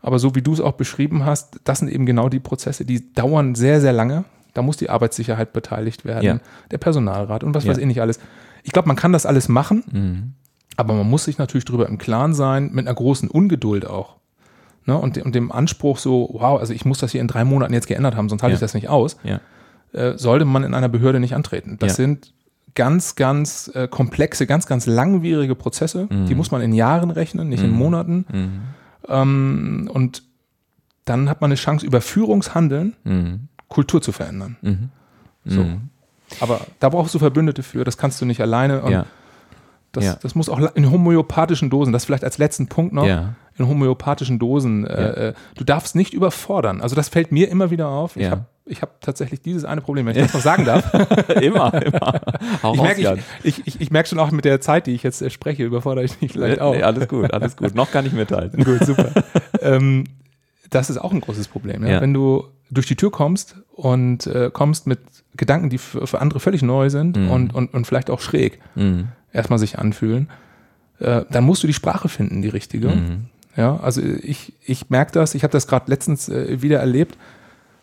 [0.01, 0.08] Mhm.
[0.08, 3.13] Aber so wie du es auch beschrieben hast, das sind eben genau die Prozesse, die
[3.13, 4.25] dauern sehr, sehr lange.
[4.53, 6.39] Da muss die Arbeitssicherheit beteiligt werden, Ja.
[6.71, 7.71] der Personalrat und was Ja.
[7.71, 8.19] weiß ich nicht alles.
[8.63, 10.34] Ich glaube, man kann das alles machen, Mhm.
[10.77, 14.15] aber man muss sich natürlich darüber im Klaren sein, mit einer großen Ungeduld auch.
[14.86, 14.95] Ne?
[14.97, 17.88] Und, und dem Anspruch so, wow, also ich muss das hier in drei Monaten jetzt
[17.88, 18.55] geändert haben, sonst halte Ja.
[18.58, 19.17] ich das nicht aus,
[19.93, 21.77] äh, sollte man in einer Behörde nicht antreten.
[21.79, 22.34] Das sind
[22.75, 26.08] ganz, ganz äh, komplexe, ganz, ganz langwierige Prozesse.
[26.10, 26.27] Mhm.
[26.27, 27.77] Die muss man in Jahren rechnen, nicht in Mhm.
[27.77, 28.25] Monaten.
[29.08, 30.24] Ähm, und
[31.06, 33.48] dann hat man eine Chance, über Führungshandeln Mhm.
[33.68, 34.58] Kultur zu verändern.
[34.62, 34.89] Mhm.
[35.46, 35.63] So.
[35.63, 35.89] Mhm.
[36.39, 38.82] Aber da brauchst du Verbündete für, das kannst du nicht alleine.
[38.82, 39.06] Und Ja.
[39.91, 40.18] das, Ja.
[40.22, 43.36] das muss auch in homöopathischen Dosen, das vielleicht als letzten Punkt noch, Ja.
[43.58, 44.86] in homöopathischen Dosen.
[44.86, 46.82] Äh, äh, du darfst nicht überfordern.
[46.82, 48.15] Also das fällt mir immer wieder auf.
[48.18, 50.91] Ich habe ich hab tatsächlich dieses eine Problem, wenn ich das noch sagen darf.
[51.41, 52.21] immer, immer.
[52.63, 55.21] Hau Ich merke ich, ich, ich, merk schon auch mit der Zeit, die ich jetzt
[55.21, 56.73] äh, spreche, überfordere ich mich vielleicht auch.
[56.73, 57.75] Nee, alles gut, alles gut.
[57.75, 58.63] Noch kann ich mithalten.
[58.63, 59.12] Gut, super.
[59.62, 60.06] ähm,
[60.71, 61.84] das ist auch ein großes Problem.
[61.84, 61.93] Ja?
[61.93, 62.01] Ja.
[62.01, 64.99] Wenn du durch die Tür kommst und äh, kommst mit
[65.36, 67.30] Gedanken, die für, für andere völlig neu sind Mhm.
[67.32, 69.10] und, und, und vielleicht auch schräg Mhm.
[69.32, 70.30] erstmal sich anfühlen,
[70.99, 72.88] äh, dann musst du die Sprache finden, die richtige.
[72.88, 73.25] Mhm.
[73.56, 77.18] Ja, also ich, ich merke das, ich habe das gerade letztens äh, wieder erlebt,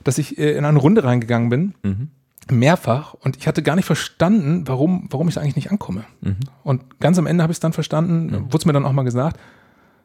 [0.04, 2.08] dass ich äh, in eine Runde reingegangen bin, Mhm.
[2.50, 6.04] mehrfach, und ich hatte gar nicht verstanden, warum, warum ich da eigentlich nicht ankomme.
[6.20, 6.36] Mhm.
[6.64, 9.04] Und ganz am Ende habe ich es dann verstanden, wurde es mir dann auch mal
[9.04, 9.38] gesagt,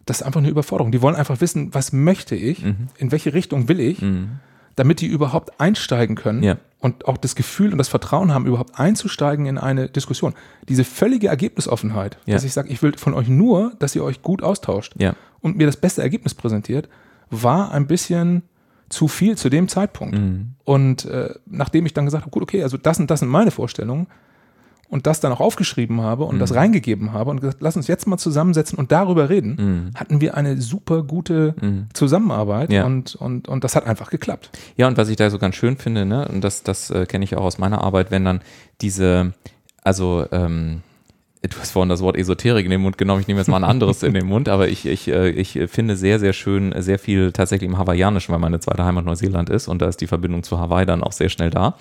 [0.05, 0.91] das ist einfach eine Überforderung.
[0.91, 2.87] Die wollen einfach wissen, was möchte ich, Mhm.
[2.97, 4.39] in welche Richtung will ich, Mhm.
[4.75, 6.57] damit die überhaupt einsteigen können Ja.
[6.79, 10.33] und auch das Gefühl und das Vertrauen haben, überhaupt einzusteigen in eine Diskussion.
[10.69, 12.35] Diese völlige Ergebnisoffenheit, Ja.
[12.35, 15.15] dass ich sage, ich will von euch nur, dass ihr euch gut austauscht Ja.
[15.41, 16.87] und mir das beste Ergebnis präsentiert,
[17.31, 18.43] war ein bisschen
[18.89, 20.17] zu viel zu dem Zeitpunkt.
[20.17, 20.53] Mhm.
[20.63, 23.51] Und äh, nachdem ich dann gesagt habe, gut, okay, also das und das sind meine
[23.51, 24.07] Vorstellungen
[24.89, 26.39] und das dann auch aufgeschrieben habe und mhm.
[26.39, 29.99] das reingegeben habe und gesagt, lass uns jetzt mal zusammensetzen und darüber reden, mhm.
[29.99, 31.87] hatten wir eine super gute mhm.
[31.93, 32.85] Zusammenarbeit ja.
[32.85, 34.49] und, und, und das hat einfach geklappt.
[34.77, 37.25] Ja, und was ich da so ganz schön finde, ne, und das, das äh, kenne
[37.25, 38.41] ich auch aus meiner Arbeit, wenn dann
[38.81, 39.33] diese,
[39.83, 40.81] also ähm,
[41.47, 43.63] du hast vorhin das Wort Esoterik in den Mund genommen, ich nehme jetzt mal ein
[43.63, 47.31] anderes in den Mund, aber ich, ich, äh, ich finde sehr, sehr schön, sehr viel
[47.31, 50.59] tatsächlich im Hawaiianischen, weil meine zweite Heimat Neuseeland ist und da ist die Verbindung zu
[50.59, 51.75] Hawaii dann auch sehr schnell da.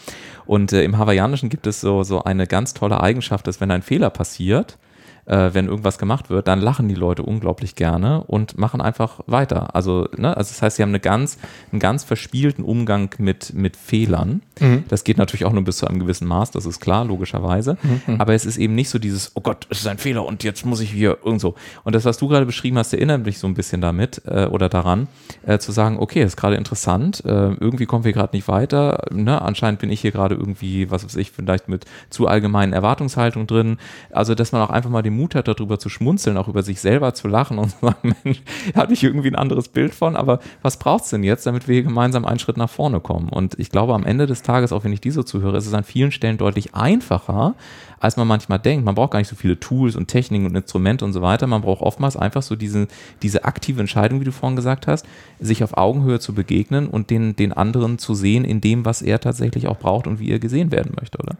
[0.46, 3.82] Und äh, im Hawaiianischen gibt es so, so eine ganz tolle Eigenschaft, dass wenn ein
[3.82, 4.78] Fehler passiert,
[5.26, 9.74] äh, wenn irgendwas gemacht wird, dann lachen die Leute unglaublich gerne und machen einfach weiter.
[9.74, 11.38] Also, ne, also das heißt, sie haben eine ganz,
[11.72, 14.42] einen ganz verspielten Umgang mit, mit Fehlern.
[14.60, 14.84] Mhm.
[14.88, 17.76] Das geht natürlich auch nur bis zu einem gewissen Maß, das ist klar, logischerweise.
[17.82, 18.20] Mhm.
[18.20, 20.64] Aber es ist eben nicht so dieses, oh Gott, es ist ein Fehler und jetzt
[20.64, 21.54] muss ich hier irgend so.
[21.84, 24.68] Und das, was du gerade beschrieben hast, erinnert mich so ein bisschen damit äh, oder
[24.68, 25.08] daran,
[25.44, 29.06] äh, zu sagen, okay, das ist gerade interessant, äh, irgendwie kommen wir gerade nicht weiter.
[29.10, 29.40] Ne?
[29.42, 33.78] Anscheinend bin ich hier gerade irgendwie, was weiß ich, vielleicht mit zu allgemeinen Erwartungshaltung drin.
[34.10, 36.80] Also, dass man auch einfach mal den Mut hat, darüber zu schmunzeln, auch über sich
[36.80, 38.42] selber zu lachen und zu sagen, Mensch,
[38.74, 41.74] hatte ich irgendwie ein anderes Bild von, aber was braucht es denn jetzt, damit wir
[41.74, 43.28] hier gemeinsam einen Schritt nach vorne kommen?
[43.28, 45.84] Und ich glaube, am Ende des Tages, auch wenn ich diese zuhöre, ist es an
[45.84, 47.54] vielen Stellen deutlich einfacher,
[47.98, 48.84] als man manchmal denkt.
[48.84, 51.46] Man braucht gar nicht so viele Tools und Techniken und Instrumente und so weiter.
[51.46, 52.88] Man braucht oftmals einfach so diese,
[53.22, 55.06] diese aktive Entscheidung, wie du vorhin gesagt hast,
[55.40, 59.20] sich auf Augenhöhe zu begegnen und den, den anderen zu sehen in dem, was er
[59.20, 61.36] tatsächlich auch braucht und wie er gesehen werden möchte, oder?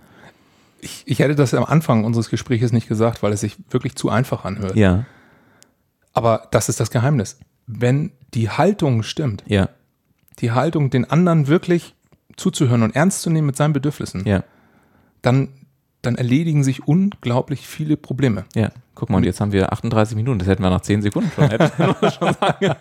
[0.87, 4.09] Ich, ich hätte das am Anfang unseres Gesprächs nicht gesagt, weil es sich wirklich zu
[4.09, 4.77] einfach anhört.
[4.77, 5.05] Ja.
[6.13, 7.39] Aber das ist das Geheimnis.
[7.67, 9.69] Wenn die Haltung stimmt, ja.
[10.39, 11.95] die Haltung, den anderen wirklich
[12.37, 14.45] zuzuhören und ernst zu nehmen mit seinen Bedürfnissen, ja.
[15.23, 15.49] dann,
[16.07, 18.45] dann erledigen sich unglaublich viele Probleme.
[18.55, 18.71] Ja.
[18.95, 21.51] Guck mal, und jetzt haben wir 38 Minuten, das hätten wir nach 10 Sekunden schon,
[22.11, 22.61] schon sagen.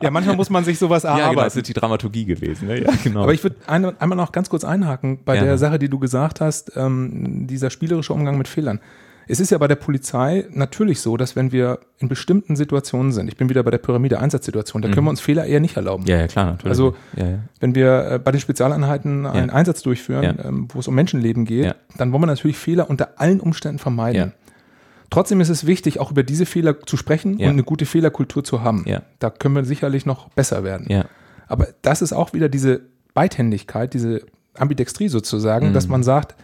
[0.00, 1.26] ja, manchmal muss man sich sowas erarbeiten.
[1.26, 2.68] Ja, genau, das ist die Dramaturgie gewesen.
[2.68, 2.82] Ne?
[2.82, 3.22] Ja, genau.
[3.24, 5.42] Aber ich würde ein, einmal noch ganz kurz einhaken bei ja.
[5.42, 8.80] der Sache, die du gesagt hast, ähm, dieser spielerische Umgang mit Fehlern.
[9.28, 13.28] Es ist ja bei der Polizei natürlich so, dass wenn wir in bestimmten Situationen sind,
[13.28, 14.92] ich bin wieder bei der Pyramide Einsatzsituation, da mhm.
[14.94, 16.04] können wir uns Fehler eher nicht erlauben.
[16.06, 16.70] Ja, ja klar, natürlich.
[16.70, 20.94] Also ja, wenn wir äh, bei den Spezialeinheiten einen Einsatz durchführen, ähm, wo es um
[20.94, 24.32] Menschenleben geht, dann wollen wir natürlich Fehler unter allen Umständen vermeiden.
[25.10, 28.62] Trotzdem ist es wichtig, auch über diese Fehler zu sprechen und eine gute Fehlerkultur zu
[28.62, 28.84] haben.
[29.18, 31.04] Da können wir sicherlich noch besser werden.
[31.46, 32.80] Aber das ist auch wieder diese
[33.14, 34.22] Beidhändigkeit, diese
[34.54, 35.72] Ambidextrie sozusagen, mhm.
[35.72, 36.34] dass man sagt,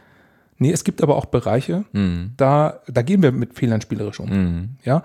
[0.59, 2.32] nee, es gibt aber auch Bereiche, mhm.
[2.36, 4.30] da, da gehen wir mit Fehlern spielerisch um.
[4.30, 4.68] Mhm.
[4.84, 5.02] Ja.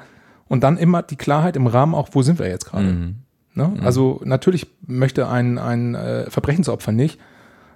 [0.47, 2.85] Und dann immer die Klarheit im Rahmen auch, wo sind wir jetzt gerade?
[2.85, 3.15] Mhm.
[3.53, 3.67] Ne?
[3.67, 3.85] Mhm.
[3.85, 7.19] Also natürlich möchte ein, ein äh, Verbrechensopfer nicht,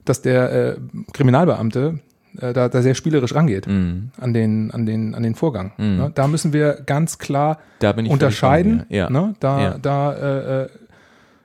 [0.05, 0.77] dass der äh,
[1.13, 1.99] Kriminalbeamte
[2.39, 4.11] äh, da, da sehr spielerisch rangeht mm.
[4.19, 5.71] an, den, an, den, an den Vorgang.
[5.77, 5.97] Mm.
[5.97, 6.11] Ne?
[6.13, 7.59] Da müssen wir ganz klar
[7.95, 8.85] unterscheiden.
[8.89, 9.09] Ja.
[9.09, 9.35] Ne?
[9.39, 9.77] Da, ja.
[9.77, 10.69] da äh, äh,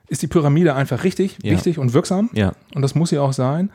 [0.07, 1.51] ist die Pyramide einfach richtig, ja.
[1.51, 2.29] wichtig und wirksam.
[2.73, 3.69] Und das muss sie auch sein.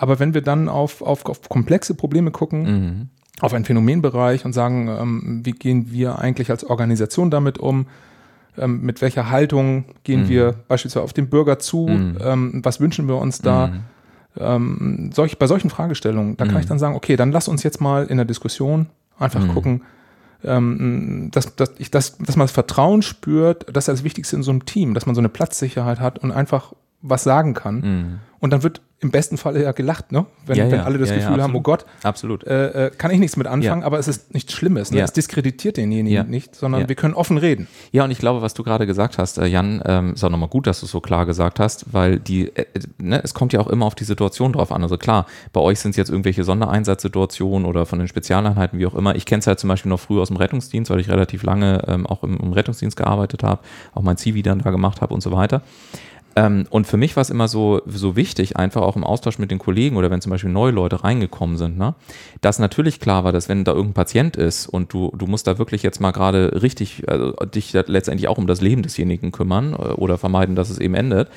[0.00, 3.08] Aber wenn wir dann auf, auf, auf komplexe Probleme gucken, mhm.
[3.40, 7.86] auf einen Phänomenbereich und sagen, ähm, wie gehen wir eigentlich als Organisation damit um,
[8.56, 10.28] ähm, mit welcher Haltung gehen mhm.
[10.28, 12.18] wir beispielsweise auf den Bürger zu, mhm.
[12.22, 13.80] ähm, was wünschen wir uns da, mhm
[14.38, 16.70] ähm, solch, bei solchen Fragestellungen, da kann ich mhm.
[16.70, 18.86] dann sagen, okay, dann lass uns jetzt mal in der Diskussion
[19.18, 19.82] einfach gucken,
[20.44, 24.42] ähm, dass, dass, ich, dass, dass man das Vertrauen spürt, das ist das Wichtigste in
[24.42, 26.72] so einem Team, dass man so eine Platzsicherheit hat und einfach
[27.02, 28.20] was sagen kann.
[28.40, 30.26] Und dann wird im besten Fall ja gelacht, ne?
[30.46, 30.70] Wenn, ja, ja.
[30.70, 32.46] wenn alle das ja, Gefühl haben, oh Gott, absolut.
[32.46, 34.90] Äh, äh, kann ich nichts mit anfangen, aber es ist nichts Schlimmes.
[34.90, 35.00] Ne?
[35.00, 37.66] Es diskreditiert denjenigen nicht, sondern wir können offen reden.
[37.92, 40.48] Ja, und ich glaube, was du gerade gesagt hast, äh, Jan, ähm, ist auch nochmal
[40.48, 43.52] gut, dass du es so klar gesagt hast, weil die, äh, äh, ne, es kommt
[43.52, 44.82] ja auch immer auf die Situation drauf an.
[44.82, 48.94] Also klar, bei euch sind es jetzt irgendwelche Sondereinsatzsituationen oder von den Spezialeinheiten, wie auch
[48.94, 49.14] immer.
[49.16, 51.84] Ich kenne es halt zum Beispiel noch früher aus dem Rettungsdienst, weil ich relativ lange
[51.88, 53.62] ähm, auch im, im Rettungsdienst gearbeitet habe,
[53.94, 55.62] auch mein Zivi dann da gemacht habe und so weiter.
[56.40, 59.50] Ähm, und für mich war es immer so, so wichtig, einfach auch im Austausch mit
[59.50, 61.94] den Kollegen oder wenn zum Beispiel neue Leute reingekommen sind, ne,
[62.40, 65.58] dass natürlich klar war, dass wenn da irgendein Patient ist und du, du musst da
[65.58, 69.92] wirklich jetzt mal gerade richtig also dich letztendlich auch um das Leben desjenigen kümmern äh,
[69.92, 71.28] oder vermeiden, dass es eben endet,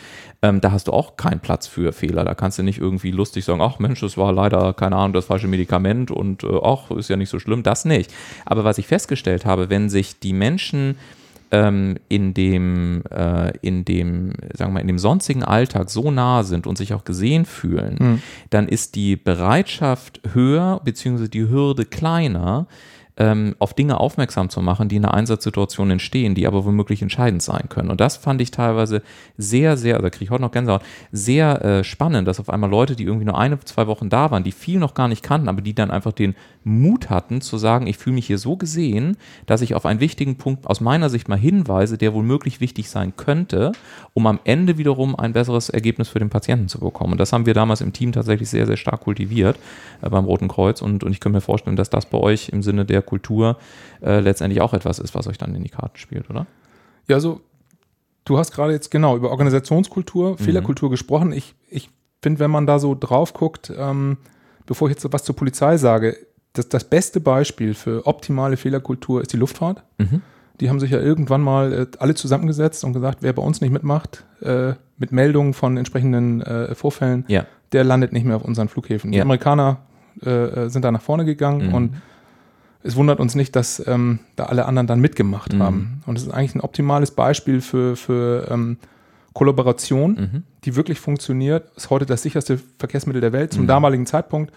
[0.41, 2.23] ähm, da hast du auch keinen Platz für Fehler.
[2.23, 5.25] Da kannst du nicht irgendwie lustig sagen, ach Mensch, das war leider, keine Ahnung, das
[5.25, 8.13] falsche Medikament und äh, ach, ist ja nicht so schlimm, das nicht.
[8.45, 10.95] Aber was ich festgestellt habe, wenn sich die Menschen
[11.53, 16.41] ähm, in dem, äh, in dem, sagen wir mal, in dem sonstigen Alltag so nah
[16.41, 18.21] sind und sich auch gesehen fühlen, mhm.
[18.49, 22.65] dann ist die Bereitschaft höher, beziehungsweise die Hürde kleiner,
[23.17, 27.43] ähm, auf Dinge aufmerksam zu machen, die in einer Einsatzsituation entstehen, die aber womöglich entscheidend
[27.43, 27.91] sein können.
[27.91, 29.03] Und das fand ich teilweise
[29.37, 32.95] sehr, sehr, da kriege ich heute noch Gänsehaut, sehr äh, spannend, dass auf einmal Leute,
[32.95, 35.61] die irgendwie nur eine, zwei Wochen da waren, die viel noch gar nicht kannten, aber
[35.61, 39.61] die dann einfach den Mut hatten zu sagen, ich fühle mich hier so gesehen, dass
[39.61, 43.73] ich auf einen wichtigen Punkt aus meiner Sicht mal hinweise, der womöglich wichtig sein könnte,
[44.13, 47.13] um am Ende wiederum ein besseres Ergebnis für den Patienten zu bekommen.
[47.13, 49.57] Und das haben wir damals im Team tatsächlich sehr, sehr stark kultiviert
[50.01, 50.81] äh, beim Roten Kreuz.
[50.81, 53.57] Und, und ich kann mir vorstellen, dass das bei euch im Sinne der Kultur
[54.01, 56.47] äh, letztendlich auch etwas ist, was euch dann in die Karten spielt, oder?
[57.07, 57.41] Ja, also
[58.25, 60.37] du hast gerade jetzt genau über Organisationskultur, mhm.
[60.37, 61.31] Fehlerkultur gesprochen.
[61.31, 61.89] Ich, ich
[62.21, 64.17] finde, wenn man da so drauf guckt, ähm,
[64.65, 66.17] bevor ich jetzt was zur Polizei sage,
[66.53, 69.83] das, das beste Beispiel für optimale Fehlerkultur ist die Luftfahrt.
[69.97, 70.21] Mhm.
[70.59, 73.71] Die haben sich ja irgendwann mal äh, alle zusammengesetzt und gesagt, wer bei uns nicht
[73.71, 77.45] mitmacht, äh, mit Meldungen von entsprechenden äh, Vorfällen, ja.
[77.71, 79.11] der landet nicht mehr auf unseren Flughäfen.
[79.11, 79.17] Ja.
[79.17, 79.79] Die Amerikaner
[80.23, 81.73] äh, äh, sind da nach vorne gegangen mhm.
[81.73, 81.95] und
[82.83, 85.63] es wundert uns nicht, dass ähm, da alle anderen dann mitgemacht mhm.
[85.63, 86.03] haben.
[86.05, 88.77] Und es ist eigentlich ein optimales Beispiel für, für ähm,
[89.33, 90.43] Kollaboration, mhm.
[90.65, 91.71] die wirklich funktioniert.
[91.75, 93.53] Ist heute das sicherste Verkehrsmittel der Welt.
[93.53, 93.67] Zum mhm.
[93.67, 94.53] damaligen Zeitpunkt,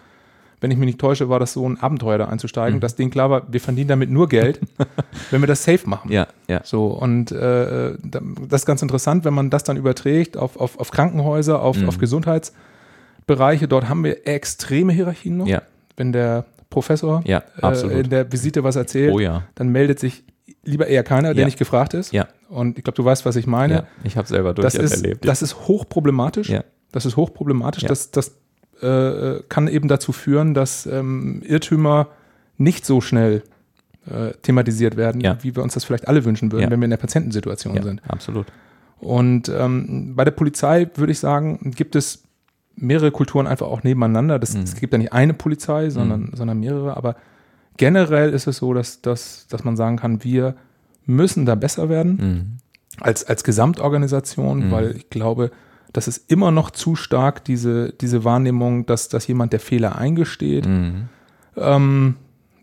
[0.61, 2.81] wenn ich mich nicht täusche, war das so ein Abenteuer da einzusteigen, mhm.
[2.81, 4.61] dass denen klar war, wir verdienen damit nur Geld,
[5.31, 6.11] wenn wir das safe machen.
[6.11, 6.62] Ja, ja.
[6.64, 10.91] So, und äh, das ist ganz interessant, wenn man das dann überträgt auf, auf, auf
[10.91, 12.01] Krankenhäuser, auf, auf mhm.
[12.01, 13.68] Gesundheitsbereiche.
[13.68, 15.47] Dort haben wir extreme Hierarchien noch.
[15.47, 15.62] Ja.
[15.97, 16.45] Wenn der
[16.77, 19.45] Professor ja, äh, in der Visite was erzählt, oh, ja.
[19.55, 20.24] dann meldet sich
[20.62, 21.47] lieber eher keiner, der ja.
[21.47, 22.12] nicht gefragt ist.
[22.12, 22.29] Ja.
[22.51, 23.74] Und ich glaube, du weißt, was ich meine.
[23.74, 25.27] Ja, ich habe selber das ist, erlebt.
[25.27, 26.51] Das ist hochproblematisch.
[26.51, 26.64] Ja.
[26.93, 27.85] Das ist hochproblematisch.
[27.85, 27.89] Ja.
[27.89, 28.37] Das, das
[28.83, 32.09] äh, kann eben dazu führen, dass ähm, Irrtümer
[32.59, 33.43] nicht so schnell
[34.05, 36.99] äh, thematisiert werden, wie wir uns das vielleicht alle wünschen würden, wenn wir in der
[36.99, 38.03] Patientensituation sind.
[38.07, 38.49] Absolut.
[38.99, 42.26] Und ähm, bei der Polizei würde ich sagen, gibt es
[42.77, 44.39] mehrere Kulturen einfach auch nebeneinander.
[44.39, 44.62] Das, mhm.
[44.62, 46.31] Es gibt ja nicht eine Polizei, sondern, mhm.
[46.35, 46.97] sondern mehrere.
[46.97, 47.16] Aber
[47.77, 50.55] generell ist es so, dass, dass, dass man sagen kann, wir
[51.07, 52.59] müssen da besser werden mhm.
[53.01, 54.70] als, als Gesamtorganisation, mhm.
[54.70, 55.51] weil ich glaube,
[55.93, 60.66] das ist immer noch zu stark diese, diese Wahrnehmung, dass, dass jemand der Fehler eingesteht,
[60.66, 61.09] mhm.
[61.57, 62.16] ähm,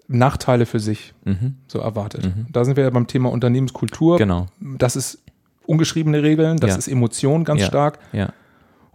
[0.08, 1.56] Nachteile für sich mhm.
[1.68, 2.30] so erwartet.
[2.52, 4.18] Da sind wir ja beim Thema Unternehmenskultur.
[4.18, 4.48] Genau.
[4.60, 5.24] Das ist
[5.66, 6.78] ungeschriebene Regeln, das ja.
[6.78, 7.68] ist Emotion ganz ja.
[7.68, 8.00] stark.
[8.12, 8.34] Ja.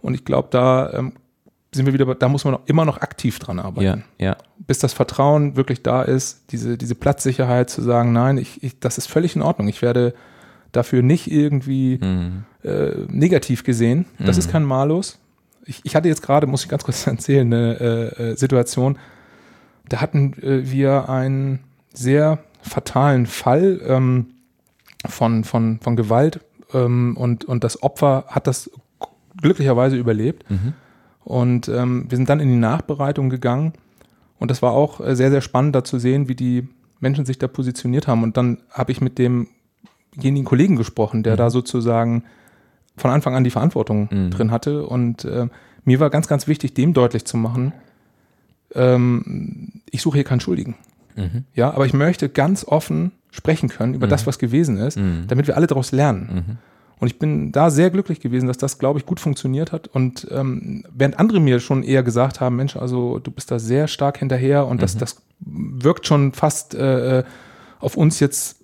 [0.01, 1.13] Und ich glaube, da ähm,
[1.73, 4.03] sind wir wieder, da muss man noch, immer noch aktiv dran arbeiten.
[4.17, 4.37] Ja, ja.
[4.57, 8.97] Bis das Vertrauen wirklich da ist, diese, diese Platzsicherheit zu sagen, nein, ich, ich, das
[8.97, 9.67] ist völlig in Ordnung.
[9.67, 10.13] Ich werde
[10.71, 12.43] dafür nicht irgendwie mhm.
[12.63, 14.05] äh, negativ gesehen.
[14.17, 14.39] Das Mhm.
[14.39, 15.19] ist kein Malus.
[15.65, 18.97] Ich, ich hatte jetzt gerade, muss ich ganz kurz erzählen, eine äh, äh, Situation,
[19.87, 21.59] da hatten äh, wir einen
[21.93, 24.27] sehr fatalen Fall ähm,
[25.07, 26.39] von, von, von Gewalt
[26.73, 28.69] ähm, und, und das Opfer hat das
[29.41, 30.49] glücklicherweise überlebt.
[30.49, 30.73] Mhm.
[31.23, 33.73] Und ähm, wir sind dann in die Nachbereitung gegangen.
[34.39, 36.67] Und das war auch äh, sehr, sehr spannend, da zu sehen, wie die
[36.99, 38.23] Menschen sich da positioniert haben.
[38.23, 41.37] Und dann habe ich mit demjenigen Kollegen gesprochen, der Mhm.
[41.37, 42.23] da sozusagen
[42.97, 44.31] von Anfang an die Verantwortung Mhm.
[44.31, 44.85] drin hatte.
[44.85, 45.47] Und äh,
[45.85, 47.73] mir war ganz, ganz wichtig, dem deutlich zu machen,
[48.75, 50.75] ähm, ich suche hier keinen Schuldigen.
[51.15, 51.43] Mhm.
[51.53, 54.11] Ja, aber ich möchte ganz offen sprechen können über Mhm.
[54.11, 55.25] das, was gewesen ist, Mhm.
[55.27, 56.57] damit wir alle daraus lernen.
[56.99, 57.01] Mhm.
[57.01, 59.87] Und ich bin da sehr glücklich gewesen, dass das, glaube ich, gut funktioniert hat.
[59.87, 63.87] Und ähm, während andere mir schon eher gesagt haben, Mensch, also du bist da sehr
[63.87, 64.99] stark hinterher und das, Mhm.
[64.99, 67.23] das wirkt schon fast äh,
[67.79, 68.57] auf uns jetzt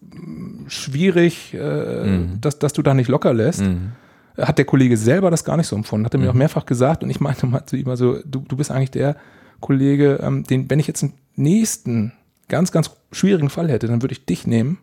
[0.67, 2.41] schwierig, äh, Mhm.
[2.41, 3.61] dass, dass du da nicht locker lässt.
[3.61, 3.91] Mhm.
[4.37, 6.31] Hat der Kollege selber das gar nicht so empfunden, hat er mir Mhm.
[6.31, 9.15] auch mehrfach gesagt und ich meinte mal zu ihm, also du, du bist eigentlich der
[9.61, 12.11] Kollege, ähm, den, wenn ich jetzt einen nächsten
[12.49, 14.77] ganz, ganz schwierigen Fall hätte, dann würde ich dich nehmen,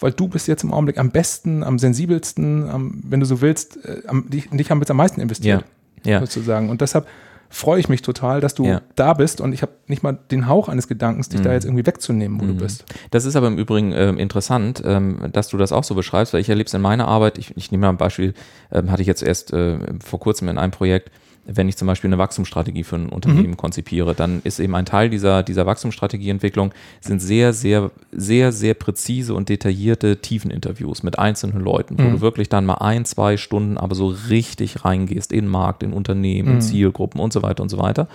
[0.00, 3.84] weil du bist jetzt im Augenblick am besten, am sensibelsten, am, wenn du so willst,
[3.84, 5.64] äh, am, dich, dich haben wir jetzt am meisten investiert,
[6.04, 6.12] Ja.
[6.12, 6.20] Ja.
[6.20, 6.68] sozusagen.
[6.70, 7.06] Und deshalb
[7.48, 8.82] freue ich mich total, dass du Ja.
[8.96, 11.54] da bist und ich habe nicht mal den Hauch eines Gedankens, dich da Mhm.
[11.54, 12.48] jetzt irgendwie wegzunehmen, wo Mhm.
[12.48, 12.84] du bist.
[13.12, 16.40] Das ist aber im Übrigen ähm, interessant, ähm, dass du das auch so beschreibst, weil
[16.40, 17.38] ich erlebe es in meiner Arbeit.
[17.38, 18.34] Ich, ich nehme mal ein Beispiel,
[18.72, 21.10] ähm, hatte ich jetzt erst äh, vor kurzem in einem Projekt,
[21.48, 25.10] wenn ich zum Beispiel eine Wachstumsstrategie für ein Unternehmen konzipiere, dann ist eben ein Teil
[25.10, 31.98] dieser, dieser Wachstumsstrategieentwicklung sind sehr, sehr, sehr, sehr präzise und detaillierte Tiefeninterviews mit einzelnen Leuten,
[31.98, 32.12] wo Mhm.
[32.12, 36.48] du wirklich dann mal ein, zwei Stunden aber so richtig reingehst in Markt, in Unternehmen,
[36.48, 36.60] in Mhm.
[36.60, 38.08] Zielgruppen und so weiter und so weiter.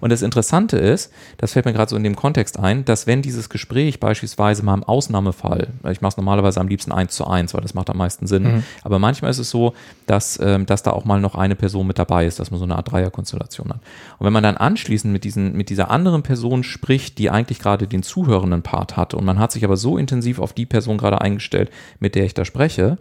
[0.00, 3.22] Und das Interessante ist, das fällt mir gerade so in dem Kontext ein, dass wenn
[3.22, 7.54] dieses Gespräch beispielsweise mal im Ausnahmefall, ich mache es normalerweise am liebsten eins zu eins,
[7.54, 8.62] weil das macht am meisten Sinn, Mhm.
[8.82, 9.74] aber manchmal ist es so,
[10.06, 12.38] dass, ähm, dass da auch mal noch eine Person mit dabei ist.
[12.40, 13.80] Das muss so eine Art Dreierkonstellation hat.
[14.18, 17.86] Und wenn man dann anschließend mit, diesen, mit dieser anderen Person spricht, die eigentlich gerade
[17.86, 21.20] den zuhörenden Part hat und man hat sich aber so intensiv auf die Person gerade
[21.20, 22.98] eingestellt, mit der ich da spreche,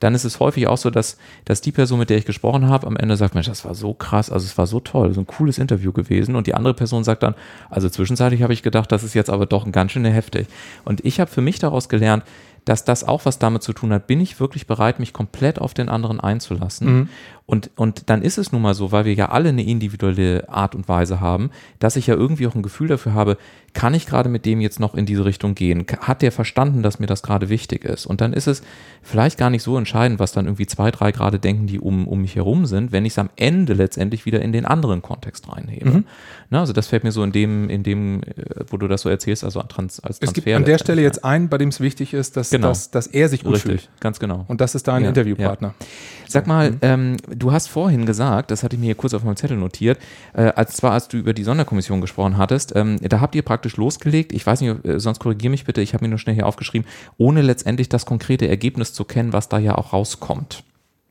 [0.00, 2.86] dann ist es häufig auch so, dass, dass die Person, mit der ich gesprochen habe,
[2.86, 5.26] am Ende sagt, Mensch, das war so krass, also es war so toll, so ein
[5.26, 7.34] cooles Interview gewesen und die andere Person sagt dann,
[7.70, 10.48] also zwischenzeitlich habe ich gedacht, das ist jetzt aber doch ein ganz schön heftig.
[10.84, 12.24] Und ich habe für mich daraus gelernt,
[12.64, 15.74] dass das auch was damit zu tun hat, bin ich wirklich bereit, mich komplett auf
[15.74, 16.94] den anderen einzulassen.
[16.94, 17.08] Mhm.
[17.44, 20.74] Und, und dann ist es nun mal so, weil wir ja alle eine individuelle Art
[20.74, 23.36] und Weise haben, dass ich ja irgendwie auch ein Gefühl dafür habe,
[23.74, 25.86] kann ich gerade mit dem jetzt noch in diese Richtung gehen?
[26.00, 28.06] Hat der verstanden, dass mir das gerade wichtig ist?
[28.06, 28.62] Und dann ist es
[29.02, 32.20] vielleicht gar nicht so entscheidend, was dann irgendwie zwei, drei gerade denken, die um, um
[32.20, 35.90] mich herum sind, wenn ich es am Ende letztendlich wieder in den anderen Kontext reinhebe.
[35.90, 36.04] Mhm.
[36.50, 39.08] Na, also das fällt mir so in dem, in dem, äh, wo du das so
[39.08, 40.10] erzählst, also als Transfer.
[40.10, 42.68] Es gibt an der Stelle jetzt einen, bei dem es wichtig ist, dass, genau.
[42.68, 44.00] dass, dass er sich gut Richtig, fühlt.
[44.00, 44.44] ganz genau.
[44.48, 45.74] Und das ist dein ja, Interviewpartner.
[45.78, 45.86] Ja.
[46.32, 46.78] Sag mal, mhm.
[46.82, 49.98] ähm, du hast vorhin gesagt, das hatte ich mir hier kurz auf meinem Zettel notiert,
[50.32, 53.76] äh, als zwar als du über die Sonderkommission gesprochen hattest, ähm, da habt ihr praktisch
[53.76, 56.46] losgelegt, ich weiß nicht, äh, sonst korrigiere mich bitte, ich habe mir nur schnell hier
[56.46, 60.64] aufgeschrieben, ohne letztendlich das konkrete Ergebnis zu kennen, was da ja auch rauskommt,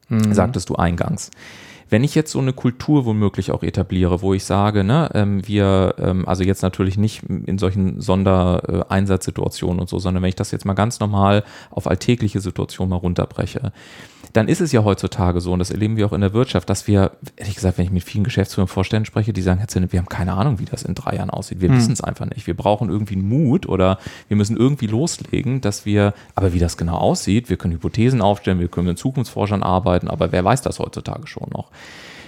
[0.10, 0.34] mhm.
[0.34, 1.30] sagtest du eingangs.
[1.92, 5.96] Wenn ich jetzt so eine Kultur womöglich auch etabliere, wo ich sage, ne, ähm, wir,
[6.00, 10.66] ähm, also jetzt natürlich nicht in solchen Sondereinsatzsituationen und so, sondern wenn ich das jetzt
[10.66, 13.74] mal ganz normal auf alltägliche Situationen mal runterbreche,
[14.34, 16.88] dann ist es ja heutzutage so, und das erleben wir auch in der Wirtschaft, dass
[16.88, 20.00] wir, ehrlich gesagt, wenn ich mit vielen Geschäftsführern Vorständen spreche, die sagen, Herr Zinne, wir
[20.00, 21.62] haben keine Ahnung, wie das in drei Jahren aussieht.
[21.62, 21.78] Wir hm.
[21.78, 22.48] wissen es einfach nicht.
[22.48, 26.78] Wir brauchen irgendwie einen Mut oder wir müssen irgendwie loslegen, dass wir, aber wie das
[26.78, 30.80] genau aussieht, wir können Hypothesen aufstellen, wir können mit Zukunftsforschern arbeiten, aber wer weiß das
[30.80, 31.70] heutzutage schon noch?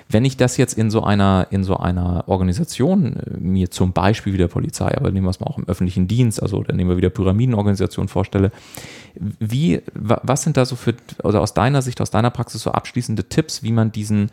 [0.10, 4.34] Wenn ich das jetzt in so einer, in so einer Organisation, äh, mir zum Beispiel
[4.34, 6.90] wie der Polizei, aber nehmen wir es mal auch im öffentlichen Dienst, also dann nehmen
[6.90, 8.52] wir wieder Pyramidenorganisationen vorstelle,
[9.16, 13.30] wie, was sind da so für, oder aus deiner Sicht, aus deiner Praxis so abschließende
[13.30, 14.30] Tipps, wie man diesen,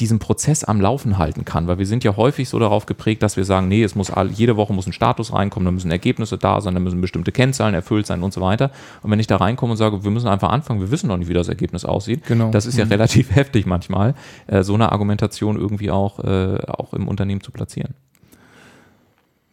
[0.00, 3.36] diesen Prozess am Laufen halten kann, weil wir sind ja häufig so darauf geprägt, dass
[3.36, 6.36] wir sagen, nee, es muss all, jede Woche muss ein Status reinkommen, da müssen Ergebnisse
[6.36, 8.72] da sein, da müssen bestimmte Kennzahlen erfüllt sein und so weiter.
[9.02, 11.28] Und wenn ich da reinkomme und sage, wir müssen einfach anfangen, wir wissen noch nicht,
[11.28, 12.50] wie das Ergebnis aussieht, genau.
[12.50, 12.90] das ist ja mhm.
[12.90, 14.14] relativ heftig manchmal,
[14.48, 17.94] äh, so eine Argumentation irgendwie auch, äh, auch im Unternehmen zu platzieren.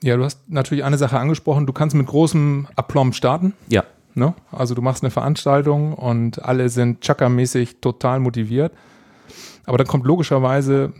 [0.03, 3.53] Ja, du hast natürlich eine Sache angesprochen, du kannst mit großem Aplomb starten.
[3.69, 3.83] Ja.
[4.15, 4.33] Ne?
[4.51, 8.73] Also du machst eine Veranstaltung und alle sind chakra-mäßig total motiviert.
[9.65, 10.93] Aber dann kommt logischerweise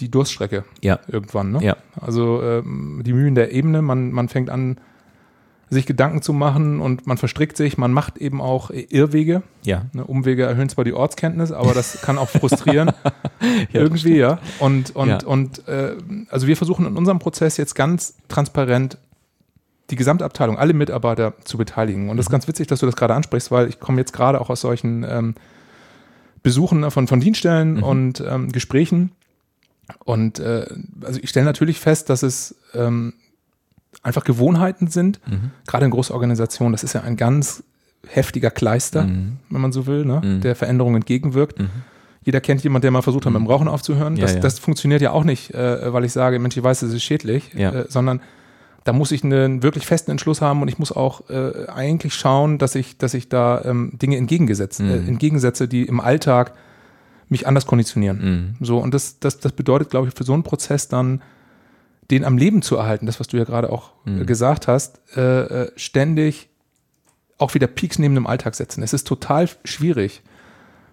[0.00, 0.98] die Durststrecke ja.
[1.08, 1.52] irgendwann.
[1.52, 1.62] Ne?
[1.62, 1.76] Ja.
[2.00, 4.78] Also ähm, die Mühen der Ebene, man, man fängt an,
[5.68, 9.42] sich Gedanken zu machen und man verstrickt sich, man macht eben auch Irrwege.
[9.64, 9.86] Ja.
[9.92, 12.92] Ne, Umwege erhöhen zwar die Ortskenntnis, aber das kann auch frustrieren.
[13.72, 14.38] ja, irgendwie, ja.
[14.60, 15.18] Und, und, ja.
[15.24, 15.96] und äh,
[16.30, 18.98] also wir versuchen in unserem Prozess jetzt ganz transparent
[19.90, 22.10] die Gesamtabteilung, alle Mitarbeiter zu beteiligen.
[22.10, 22.34] Und das ist mhm.
[22.34, 25.04] ganz witzig, dass du das gerade ansprichst, weil ich komme jetzt gerade auch aus solchen
[25.08, 25.34] ähm,
[26.46, 27.82] Besuchen von, von Dienststellen mhm.
[27.82, 29.10] und ähm, Gesprächen.
[30.04, 30.64] Und äh,
[31.02, 33.14] also ich stelle natürlich fest, dass es ähm,
[34.04, 35.50] einfach Gewohnheiten sind, mhm.
[35.66, 36.70] gerade in Großorganisationen.
[36.70, 37.64] Das ist ja ein ganz
[38.06, 39.38] heftiger Kleister, mhm.
[39.50, 40.22] wenn man so will, ne?
[40.24, 40.40] Mhm.
[40.40, 41.58] der Veränderung entgegenwirkt.
[41.58, 41.70] Mhm.
[42.22, 43.50] Jeder kennt jemanden, der mal versucht hat, mit dem mhm.
[43.50, 44.14] Rauchen aufzuhören.
[44.14, 44.42] Das, ja, ja.
[44.42, 47.50] das funktioniert ja auch nicht, äh, weil ich sage, Mensch, ich weiß, das ist schädlich,
[47.54, 47.72] ja.
[47.72, 48.20] äh, sondern
[48.86, 52.58] da muss ich einen wirklich festen Entschluss haben und ich muss auch äh, eigentlich schauen,
[52.58, 54.90] dass ich, dass ich da ähm, Dinge entgegengesetzt, äh, mhm.
[54.90, 56.52] äh, entgegensetze, die im Alltag
[57.28, 58.54] mich anders konditionieren.
[58.58, 58.64] Mhm.
[58.64, 61.20] So, und das, das, das bedeutet, glaube ich, für so einen Prozess dann,
[62.12, 64.26] den am Leben zu erhalten, das, was du ja gerade auch äh, mhm.
[64.26, 66.48] gesagt hast, äh, äh, ständig
[67.38, 68.84] auch wieder Peaks neben dem Alltag setzen.
[68.84, 70.22] Es ist total schwierig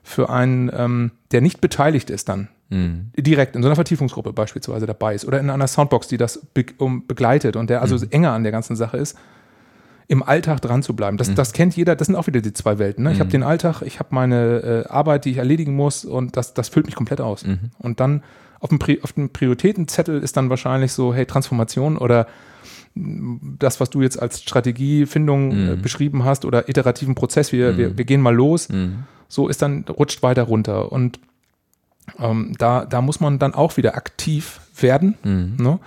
[0.02, 3.12] für einen, ähm, der nicht beteiligt ist dann, mhm.
[3.18, 6.66] direkt in so einer Vertiefungsgruppe beispielsweise dabei ist oder in einer Soundbox, die das be
[6.78, 8.12] um, begleitet und der also mhm.
[8.12, 9.18] enger an der ganzen Sache ist,
[10.08, 11.18] im Alltag dran zu bleiben.
[11.18, 11.36] Das, mhm.
[11.36, 13.04] das kennt jeder, das sind auch wieder die zwei Welten.
[13.04, 13.14] Ne?
[13.14, 13.32] Ich habe mhm.
[13.32, 16.86] den Alltag, ich habe meine äh, Arbeit, die ich erledigen muss und das, das füllt
[16.86, 17.46] mich komplett aus.
[17.46, 17.72] Mhm.
[17.80, 18.24] Und dann
[18.60, 22.28] auf dem, Pri auf dem Prioritätenzettel ist dann wahrscheinlich so, hey, Transformation oder
[22.96, 25.82] das, was du jetzt als Strategiefindung äh, mhm.
[25.82, 28.68] beschrieben hast oder iterativen Prozess, wir, wir, wir gehen mal los,
[29.28, 30.92] so ist dann, rutscht weiter runter.
[30.92, 31.20] Und
[32.20, 35.56] ähm, da, da muss man dann auch wieder aktiv werden mhm.
[35.58, 35.80] ne?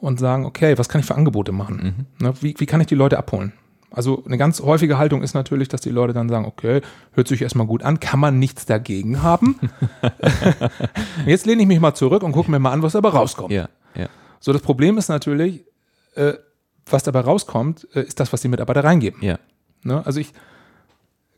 [0.00, 2.06] und sagen, okay, was kann ich für Angebote machen?
[2.20, 2.26] Mhm.
[2.26, 2.34] Ne?
[2.40, 3.52] Wie, wie kann ich die Leute abholen?
[3.90, 6.82] Also eine ganz häufige Haltung ist natürlich, dass die Leute dann sagen, okay,
[7.12, 9.58] hört sich erstmal gut an, kann man nichts dagegen haben.
[11.26, 13.52] Jetzt lehne ich mich mal zurück und gucke mir mal an, was dabei rauskommt.
[13.52, 14.08] Ja, ja.
[14.40, 15.64] So, das Problem ist natürlich,
[16.14, 16.34] äh,
[16.84, 19.22] was dabei rauskommt, äh, ist das, was die Mitarbeiter reingeben.
[19.22, 19.38] Ja.
[19.82, 20.04] Ne?
[20.04, 20.32] Also ich,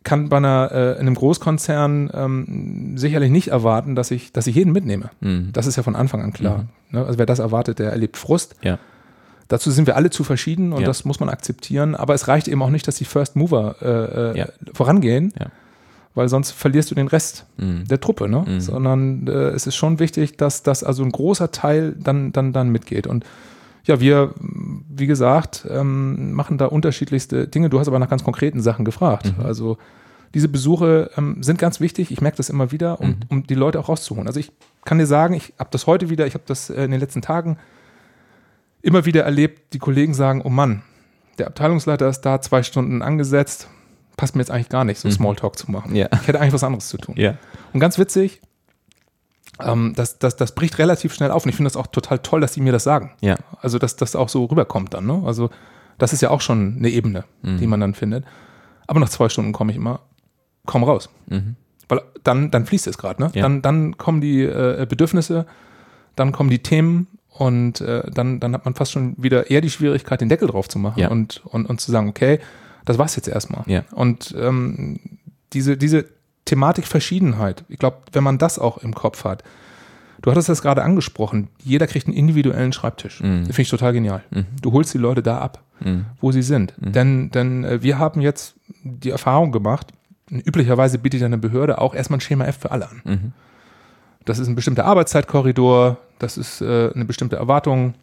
[0.09, 4.55] kann bei einer, äh, in einem Großkonzern ähm, sicherlich nicht erwarten, dass ich, dass ich
[4.55, 5.11] jeden mitnehme.
[5.21, 5.51] Mhm.
[5.53, 6.59] Das ist ja von Anfang an klar.
[6.91, 6.99] Mhm.
[6.99, 7.05] Ne?
[7.05, 8.57] Also wer das erwartet, der erlebt Frust.
[8.63, 8.79] Ja.
[9.49, 10.87] Dazu sind wir alle zu verschieden und ja.
[10.87, 11.95] das muss man akzeptieren.
[11.95, 14.47] Aber es reicht eben auch nicht, dass die First Mover äh, äh, ja.
[14.73, 15.35] vorangehen,
[16.15, 17.87] weil sonst verlierst du den Rest Mhm.
[17.89, 18.45] der Truppe, ne?
[18.47, 18.61] Mhm.
[18.61, 22.71] Sondern äh, es ist schon wichtig, dass, dass also ein großer Teil dann, dann, dann
[22.71, 23.07] mitgeht.
[23.07, 23.25] Und
[23.85, 27.71] ja, wir, wie gesagt, ähm, machen da unterschiedlichste Dinge.
[27.71, 29.33] Du hast aber nach ganz konkreten Sachen gefragt.
[29.39, 29.45] Mhm.
[29.45, 29.79] Also
[30.35, 32.11] diese Besuche ähm, sind ganz wichtig.
[32.11, 33.17] Ich merke das immer wieder, um, Mhm.
[33.29, 34.27] um die Leute auch rauszuholen.
[34.27, 34.53] Also ich
[34.85, 37.23] kann dir sagen, ich habe das heute wieder, ich habe das äh, in den letzten
[37.23, 37.57] Tagen
[38.83, 40.83] immer wieder erlebt, die Kollegen sagen, oh Mann,
[41.39, 43.69] der Abteilungsleiter ist da zwei Stunden angesetzt,
[44.17, 45.13] passt mir jetzt eigentlich gar nicht, so Mhm.
[45.13, 45.95] Smalltalk zu machen.
[45.95, 46.09] Ja.
[46.13, 47.15] Ich hätte eigentlich was anderes zu tun.
[47.17, 47.35] Ja.
[47.73, 48.41] Und ganz witzig,
[49.61, 52.41] ähm, das, das, das bricht relativ schnell auf und ich finde das auch total toll,
[52.41, 53.13] dass die mir das sagen.
[53.21, 53.37] Ja.
[53.61, 55.07] Also, dass das auch so rüberkommt dann.
[55.07, 55.23] Ne?
[55.25, 55.51] Also,
[55.99, 57.59] das ist ja auch schon eine Ebene, Mhm.
[57.59, 58.25] die man dann findet.
[58.87, 60.01] Aber nach zwei Stunden komme ich immer
[60.67, 61.11] kaum raus.
[61.27, 61.57] Mhm.
[61.89, 63.23] Weil dann, dann fließt es gerade.
[63.23, 63.31] Ne?
[63.35, 63.43] Ja.
[63.43, 65.47] Dann, dann kommen die äh, Bedürfnisse,
[66.17, 69.71] dann kommen die Themen und äh, dann, dann hat man fast schon wieder eher die
[69.71, 71.09] Schwierigkeit, den Deckel drauf zu machen Ja.
[71.09, 72.41] und, und, und zu sagen, okay,
[72.85, 73.63] das war's jetzt erstmal.
[73.67, 73.85] Ja.
[73.95, 74.99] Und ähm,
[75.53, 76.07] diese, diese
[76.49, 79.43] Thematik Verschiedenheit, ich glaube, wenn man das auch im Kopf hat,
[80.23, 83.21] du hattest das gerade angesprochen, jeder kriegt einen individuellen Schreibtisch.
[83.21, 83.45] Mhm.
[83.47, 84.23] Das finde ich total genial.
[84.31, 84.47] Mhm.
[84.63, 86.07] Du holst die Leute da ab, Mhm.
[86.21, 86.75] wo sie sind.
[86.81, 86.93] Mhm.
[86.93, 89.89] Denn, denn äh, wir haben jetzt die Erfahrung gemacht,
[90.31, 93.01] üblicherweise bietet ja eine Behörde auch erstmal ein Schema F für alle an.
[93.05, 93.33] Mhm.
[94.25, 97.95] Das ist ein bestimmter Arbeitszeitkorridor, das ist äh, eine bestimmte Erwartung,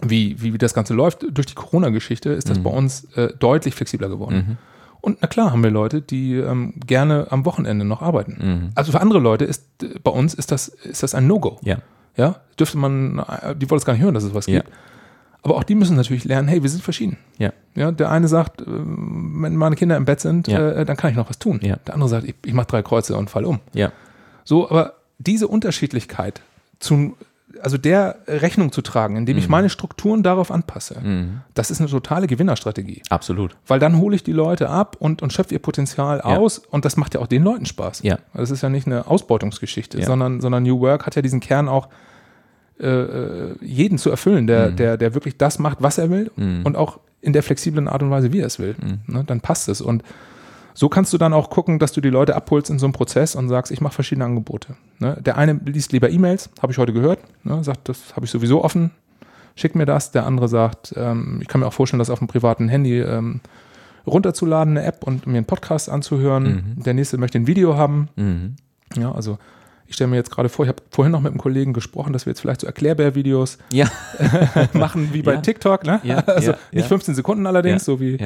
[0.00, 1.26] wie, wie, wie das Ganze läuft.
[1.30, 2.62] Durch die Corona-Geschichte ist das Mhm.
[2.62, 4.56] bei uns äh, deutlich flexibler geworden.
[5.02, 8.38] Und na klar haben wir Leute, die ähm, gerne am Wochenende noch arbeiten.
[8.40, 8.70] Mhm.
[8.76, 11.58] Also für andere Leute ist äh, bei uns ist das, ist das ein No-Go.
[11.62, 11.78] Ja.
[12.16, 14.60] Ja, dürfte man, äh, die wollen es gar nicht hören, dass es was Ja.
[14.60, 14.72] gibt.
[15.44, 17.16] Aber auch die müssen natürlich lernen, hey, wir sind verschieden.
[17.38, 17.52] Ja.
[17.74, 20.70] Ja, der eine sagt, äh, wenn meine Kinder im Bett sind, Ja.
[20.70, 21.58] äh, dann kann ich noch was tun.
[21.62, 21.76] Ja.
[21.86, 23.58] Der andere sagt, ich, ich mache drei Kreuze und fall um.
[23.74, 23.90] Ja.
[24.44, 26.42] So, aber diese Unterschiedlichkeit
[26.78, 27.16] zu,
[27.60, 29.50] also der Rechnung zu tragen, indem ich Mhm.
[29.50, 31.40] meine Strukturen darauf anpasse, Mhm.
[31.54, 33.02] das ist eine totale Gewinnerstrategie.
[33.10, 33.56] Absolut.
[33.66, 36.36] Weil dann hole ich die Leute ab und, und schöpfe ihr Potenzial Ja.
[36.36, 38.02] aus und das macht ja auch den Leuten Spaß.
[38.02, 38.18] Ja.
[38.34, 40.06] Das ist ja nicht eine Ausbeutungsgeschichte, Ja.
[40.06, 41.88] sondern, sondern New Work hat ja diesen Kern auch,
[42.80, 44.76] äh, äh, jeden zu erfüllen, der, Mhm.
[44.76, 46.62] der, der wirklich das macht, was er will Mhm.
[46.64, 48.74] und auch in der flexiblen Art und Weise, wie er es will.
[48.82, 49.00] Mhm.
[49.14, 49.80] Ne, dann passt es.
[49.80, 50.02] Und
[50.74, 53.34] so kannst du dann auch gucken, dass du die Leute abholst in so einem Prozess
[53.34, 54.74] und sagst, ich mache verschiedene Angebote.
[54.98, 55.18] Ne?
[55.20, 57.62] Der eine liest lieber E-Mails, habe ich heute gehört, ne?
[57.64, 58.90] sagt, das habe ich sowieso offen,
[59.54, 60.12] schick mir das.
[60.12, 63.40] Der andere sagt, ähm, ich kann mir auch vorstellen, das auf dem privaten Handy ähm,
[64.06, 66.74] runterzuladen, eine App und mir einen Podcast anzuhören.
[66.76, 66.82] Mhm.
[66.82, 68.08] Der nächste möchte ein Video haben.
[68.16, 68.56] Mhm.
[68.96, 69.38] Ja, also
[69.86, 72.24] ich stelle mir jetzt gerade vor, ich habe vorhin noch mit einem Kollegen gesprochen, dass
[72.24, 73.86] wir jetzt vielleicht so Erklärbär-Videos Ja.
[74.72, 75.40] machen wie bei Ja.
[75.40, 76.00] TikTok, ne?
[76.02, 76.88] Ja, also nicht ja.
[76.88, 78.16] 15 Sekunden allerdings, so wie.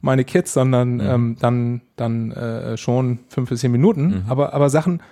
[0.00, 1.00] Meine Kids, sondern Mhm.
[1.00, 4.22] ähm, dann, dann äh, schon fünf bis zehn Minuten, Mhm.
[4.28, 5.02] aber, aber Sachen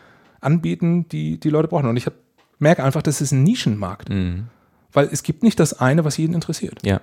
[0.41, 1.86] anbieten, die die Leute brauchen.
[1.89, 2.14] Und ich hab,
[2.59, 4.47] merke einfach, das ist ein Nischenmarkt, Mhm.
[4.93, 6.78] weil es gibt nicht das eine, was jeden interessiert.
[6.84, 7.01] Ja.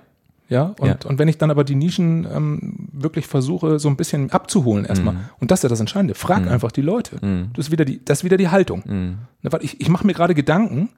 [0.48, 0.96] Ja, und, Ja.
[1.10, 5.14] und wenn ich dann aber die Nischen ähm, wirklich versuche, so ein bisschen abzuholen erstmal,
[5.14, 5.20] Mhm.
[5.40, 6.48] und das ist ja das Entscheidende, frag Mhm.
[6.48, 7.16] einfach die Leute.
[7.24, 7.50] Mhm.
[7.54, 8.82] Das ist wieder die, das ist wieder die Haltung.
[8.86, 9.18] Mhm.
[9.42, 10.90] Ne, weil ich, ich mache mir gerade Gedanken,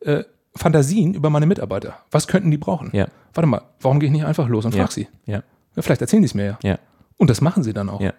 [0.00, 1.94] äh, Fantasien über meine Mitarbeiter.
[2.10, 2.90] Was könnten die brauchen?
[2.92, 3.06] Ja.
[3.32, 4.82] Warte mal, warum gehe ich nicht einfach los und Ja.
[4.82, 5.08] frag sie?
[5.26, 5.42] Ja.
[5.78, 6.58] Vielleicht erzählen die es mir ja.
[6.62, 6.78] Ja.
[7.16, 8.00] Und das machen sie dann auch.
[8.00, 8.12] Ja.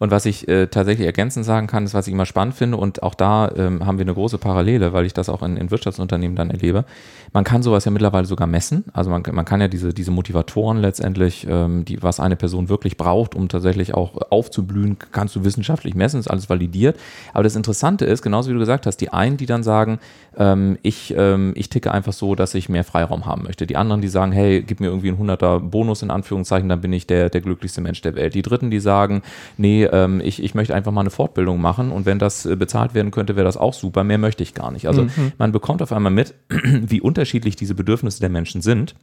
[0.00, 3.02] Und was ich äh, tatsächlich ergänzend sagen kann, ist, was ich immer spannend finde, und
[3.02, 6.36] auch da ähm, haben wir eine große Parallele, weil ich das auch in, in Wirtschaftsunternehmen
[6.36, 6.86] dann erlebe.
[7.34, 8.84] Man kann sowas ja mittlerweile sogar messen.
[8.94, 12.96] Also man, man kann ja diese, diese Motivatoren letztendlich, ähm, die, was eine Person wirklich
[12.96, 16.98] braucht, um tatsächlich auch aufzublühen, kannst du wissenschaftlich messen, ist alles validiert.
[17.34, 19.98] Aber das Interessante ist, genauso wie du gesagt hast, die einen, die dann sagen,
[20.38, 23.66] ähm, ich, ähm, ich ticke einfach so, dass ich mehr Freiraum haben möchte.
[23.66, 26.94] Die anderen, die sagen, hey, gib mir irgendwie einen 100er Bonus in Anführungszeichen, dann bin
[26.94, 28.34] ich der, der glücklichste Mensch der Welt.
[28.34, 29.20] Die dritten, die sagen,
[29.58, 32.94] nee, ähm, ich, ich möchte einfach mal eine Fortbildung machen und wenn das äh, bezahlt
[32.94, 34.04] werden könnte, wäre das auch super.
[34.04, 34.86] Mehr möchte ich gar nicht.
[34.86, 35.06] Also
[35.38, 38.94] man bekommt auf einmal mit, wie unterschiedlich diese Bedürfnisse der Menschen sind.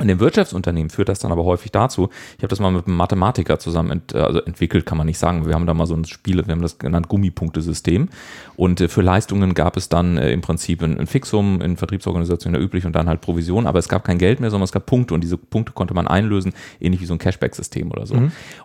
[0.00, 2.96] In dem Wirtschaftsunternehmen führt das dann aber häufig dazu, ich habe das mal mit einem
[2.96, 5.46] Mathematiker zusammen ent, also entwickelt, kann man nicht sagen.
[5.46, 8.08] Wir haben da mal so ein Spiel, wir haben das genannt Gummipunktesystem.
[8.56, 12.64] Und äh, für Leistungen gab es dann äh, im Prinzip ein, Fixum, in Vertriebsorganisationen ja
[12.64, 15.14] üblich und dann halt Provision, aber es gab kein Geld mehr, sondern es gab Punkte
[15.14, 18.14] und diese Punkte konnte man einlösen, ähnlich wie so ein Cashback-System oder so.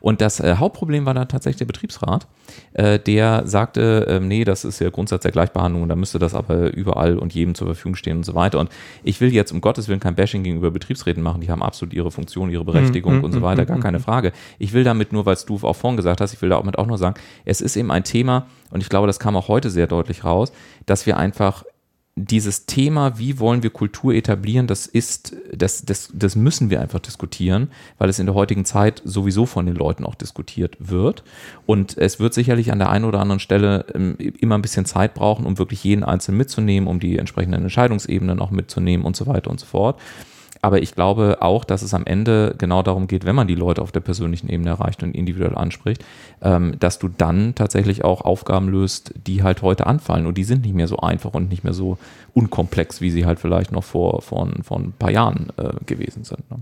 [0.02, 2.28] Und das äh, Hauptproblem war dann tatsächlich der Betriebsrat,
[2.74, 6.34] äh, der sagte, äh, nee, das ist ja Grundsatz der Gleichbehandlung und da müsste das
[6.34, 8.60] aber überall und jedem zur Verfügung stehen und so weiter.
[8.60, 8.70] Und
[9.04, 12.12] ich will jetzt um Gottes Willen kein Bashing gegenüber Betriebsräten machen, die haben absolut ihre
[12.12, 14.32] Funktion, ihre Berechtigung Mhm, und so mhm, weiter, gar keine Frage.
[14.60, 16.98] Ich will damit nur, weil du auch vorhin gesagt hast, ich will damit auch nur
[16.98, 20.24] sagen, es ist eben ein Thema und ich glaube, das kam auch heute sehr deutlich
[20.24, 20.54] raus,
[20.86, 21.66] dass wir einfach
[22.18, 27.00] dieses Thema, wie wollen wir Kultur etablieren, das ist, das, das, das müssen wir einfach
[27.00, 31.26] diskutieren, weil es in der heutigen Zeit sowieso von den Leuten auch diskutiert wird.
[31.66, 35.14] Und es wird sicherlich an der einen oder anderen Stelle ähm, immer ein bisschen Zeit
[35.14, 39.52] brauchen, um wirklich jeden Einzelnen mitzunehmen, um die entsprechenden Entscheidungsebenen auch mitzunehmen und so weiter
[39.52, 40.00] und so fort.
[40.66, 43.84] Aber ich glaube auch, dass es am Ende genau darum geht, wenn man die Leute
[43.84, 46.04] auf der persönlichen Ebene erreicht und individuell anspricht,
[46.42, 50.26] ähm, dass du dann tatsächlich auch Aufgaben löst, die halt heute anfallen.
[50.26, 52.00] Und die sind nicht mehr so einfach und nicht mehr so
[52.34, 56.50] unkomplex, wie sie halt vielleicht noch vor, vor, vor ein paar Jahren äh, gewesen sind.
[56.50, 56.58] Ne?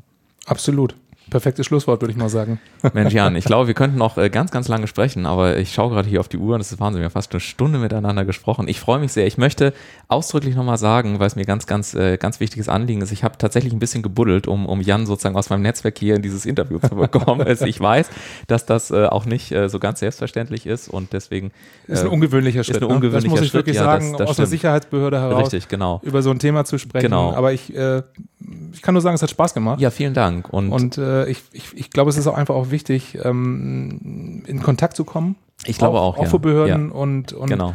[0.48, 0.96] Absolut.
[1.30, 2.60] Perfektes Schlusswort, würde ich mal sagen.
[2.94, 5.90] Mensch, Jan, ich glaube, wir könnten noch äh, ganz, ganz lange sprechen, aber ich schaue
[5.90, 8.26] gerade hier auf die Uhr und es ist Wahnsinn, wir haben fast eine Stunde miteinander
[8.26, 8.68] gesprochen.
[8.68, 9.26] Ich freue mich sehr.
[9.26, 9.74] Ich möchte
[10.10, 13.38] ausdrücklich nochmal sagen, weil es mir ganz, ganz, äh, ganz wichtiges Anliegen ist, ich habe
[13.38, 16.80] tatsächlich ein bisschen gebuddelt, um, um Jan sozusagen aus meinem Netzwerk hier in dieses Interview
[16.80, 17.42] zu bekommen.
[17.48, 18.10] also ich weiß,
[18.48, 21.52] dass das äh, auch nicht so ganz selbstverständlich ist und deswegen.
[21.88, 22.78] Ist ein ungewöhnlicher Schritt.
[22.78, 22.96] Ist ein ne?
[22.96, 23.60] ungewöhnlicher das muss ich Schritt.
[23.60, 24.46] wirklich ja, sagen, das, das aus stimmt.
[24.46, 26.02] der Sicherheitsbehörde heraus Richtig, genau.
[26.04, 27.06] über so ein Thema zu sprechen.
[27.06, 27.34] Genau.
[27.34, 29.80] Aber ich, ich kann nur sagen, es hat Spaß gemacht.
[29.80, 30.52] Ja, vielen Dank.
[30.52, 30.98] Und, und
[31.28, 35.36] ich, ich, ich glaube, es ist auch einfach auch wichtig, ähm, in Kontakt zu kommen.
[35.66, 36.30] Ich glaube auch, auch, auch ja.
[36.30, 36.96] für Behörden ja.
[36.96, 37.74] und, und genau.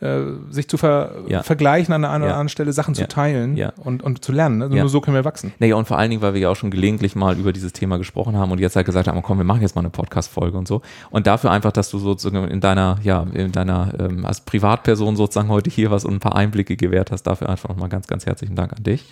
[0.00, 0.20] äh,
[0.50, 1.42] sich zu ver Ja.
[1.42, 4.60] vergleichen an der einen oder anderen Stelle, Sachen zu teilen und, und zu lernen.
[4.62, 4.74] Also.
[4.74, 5.52] Nur so können wir wachsen.
[5.58, 7.98] Naja, und vor allen Dingen, weil wir ja auch schon gelegentlich mal über dieses Thema
[7.98, 10.68] gesprochen haben und jetzt halt gesagt haben, komm, wir machen jetzt mal eine Podcast-Folge und
[10.68, 10.82] so.
[11.10, 15.48] Und dafür einfach, dass du sozusagen in deiner, ja, in deiner, ähm, als Privatperson sozusagen
[15.48, 18.56] heute hier was und ein paar Einblicke gewährt hast, dafür einfach nochmal ganz, ganz herzlichen
[18.56, 19.04] Dank an dich.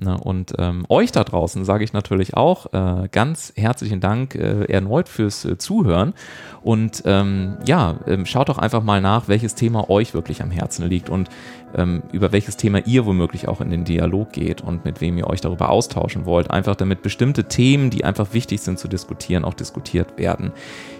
[0.00, 4.62] Ne, und ähm, euch da draußen sage ich natürlich auch äh, ganz herzlichen Dank äh,
[4.66, 6.14] erneut fürs äh, Zuhören.
[6.62, 10.86] Und ähm, ja, ähm, schaut doch einfach mal nach, welches Thema euch wirklich am Herzen
[10.86, 11.28] liegt und
[11.74, 15.26] ähm, über welches Thema ihr womöglich auch in den Dialog geht und mit wem ihr
[15.26, 16.48] euch darüber austauschen wollt.
[16.48, 20.52] Einfach damit bestimmte Themen, die einfach wichtig sind zu diskutieren, auch diskutiert werden.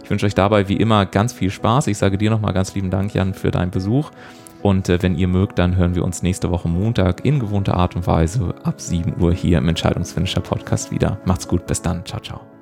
[0.02, 1.86] Ich wünsche euch dabei wie immer ganz viel Spaß.
[1.86, 4.10] Ich sage dir nochmal ganz lieben Dank, Jan, für deinen Besuch.
[4.62, 7.96] Und äh, wenn ihr mögt, dann hören wir uns nächste Woche Montag in gewohnter Art
[7.96, 11.18] und Weise ab 7 Uhr hier im Entscheidungsfinisher Podcast wieder.
[11.24, 12.04] Macht's gut, bis dann.
[12.04, 12.57] Ciao, ciao.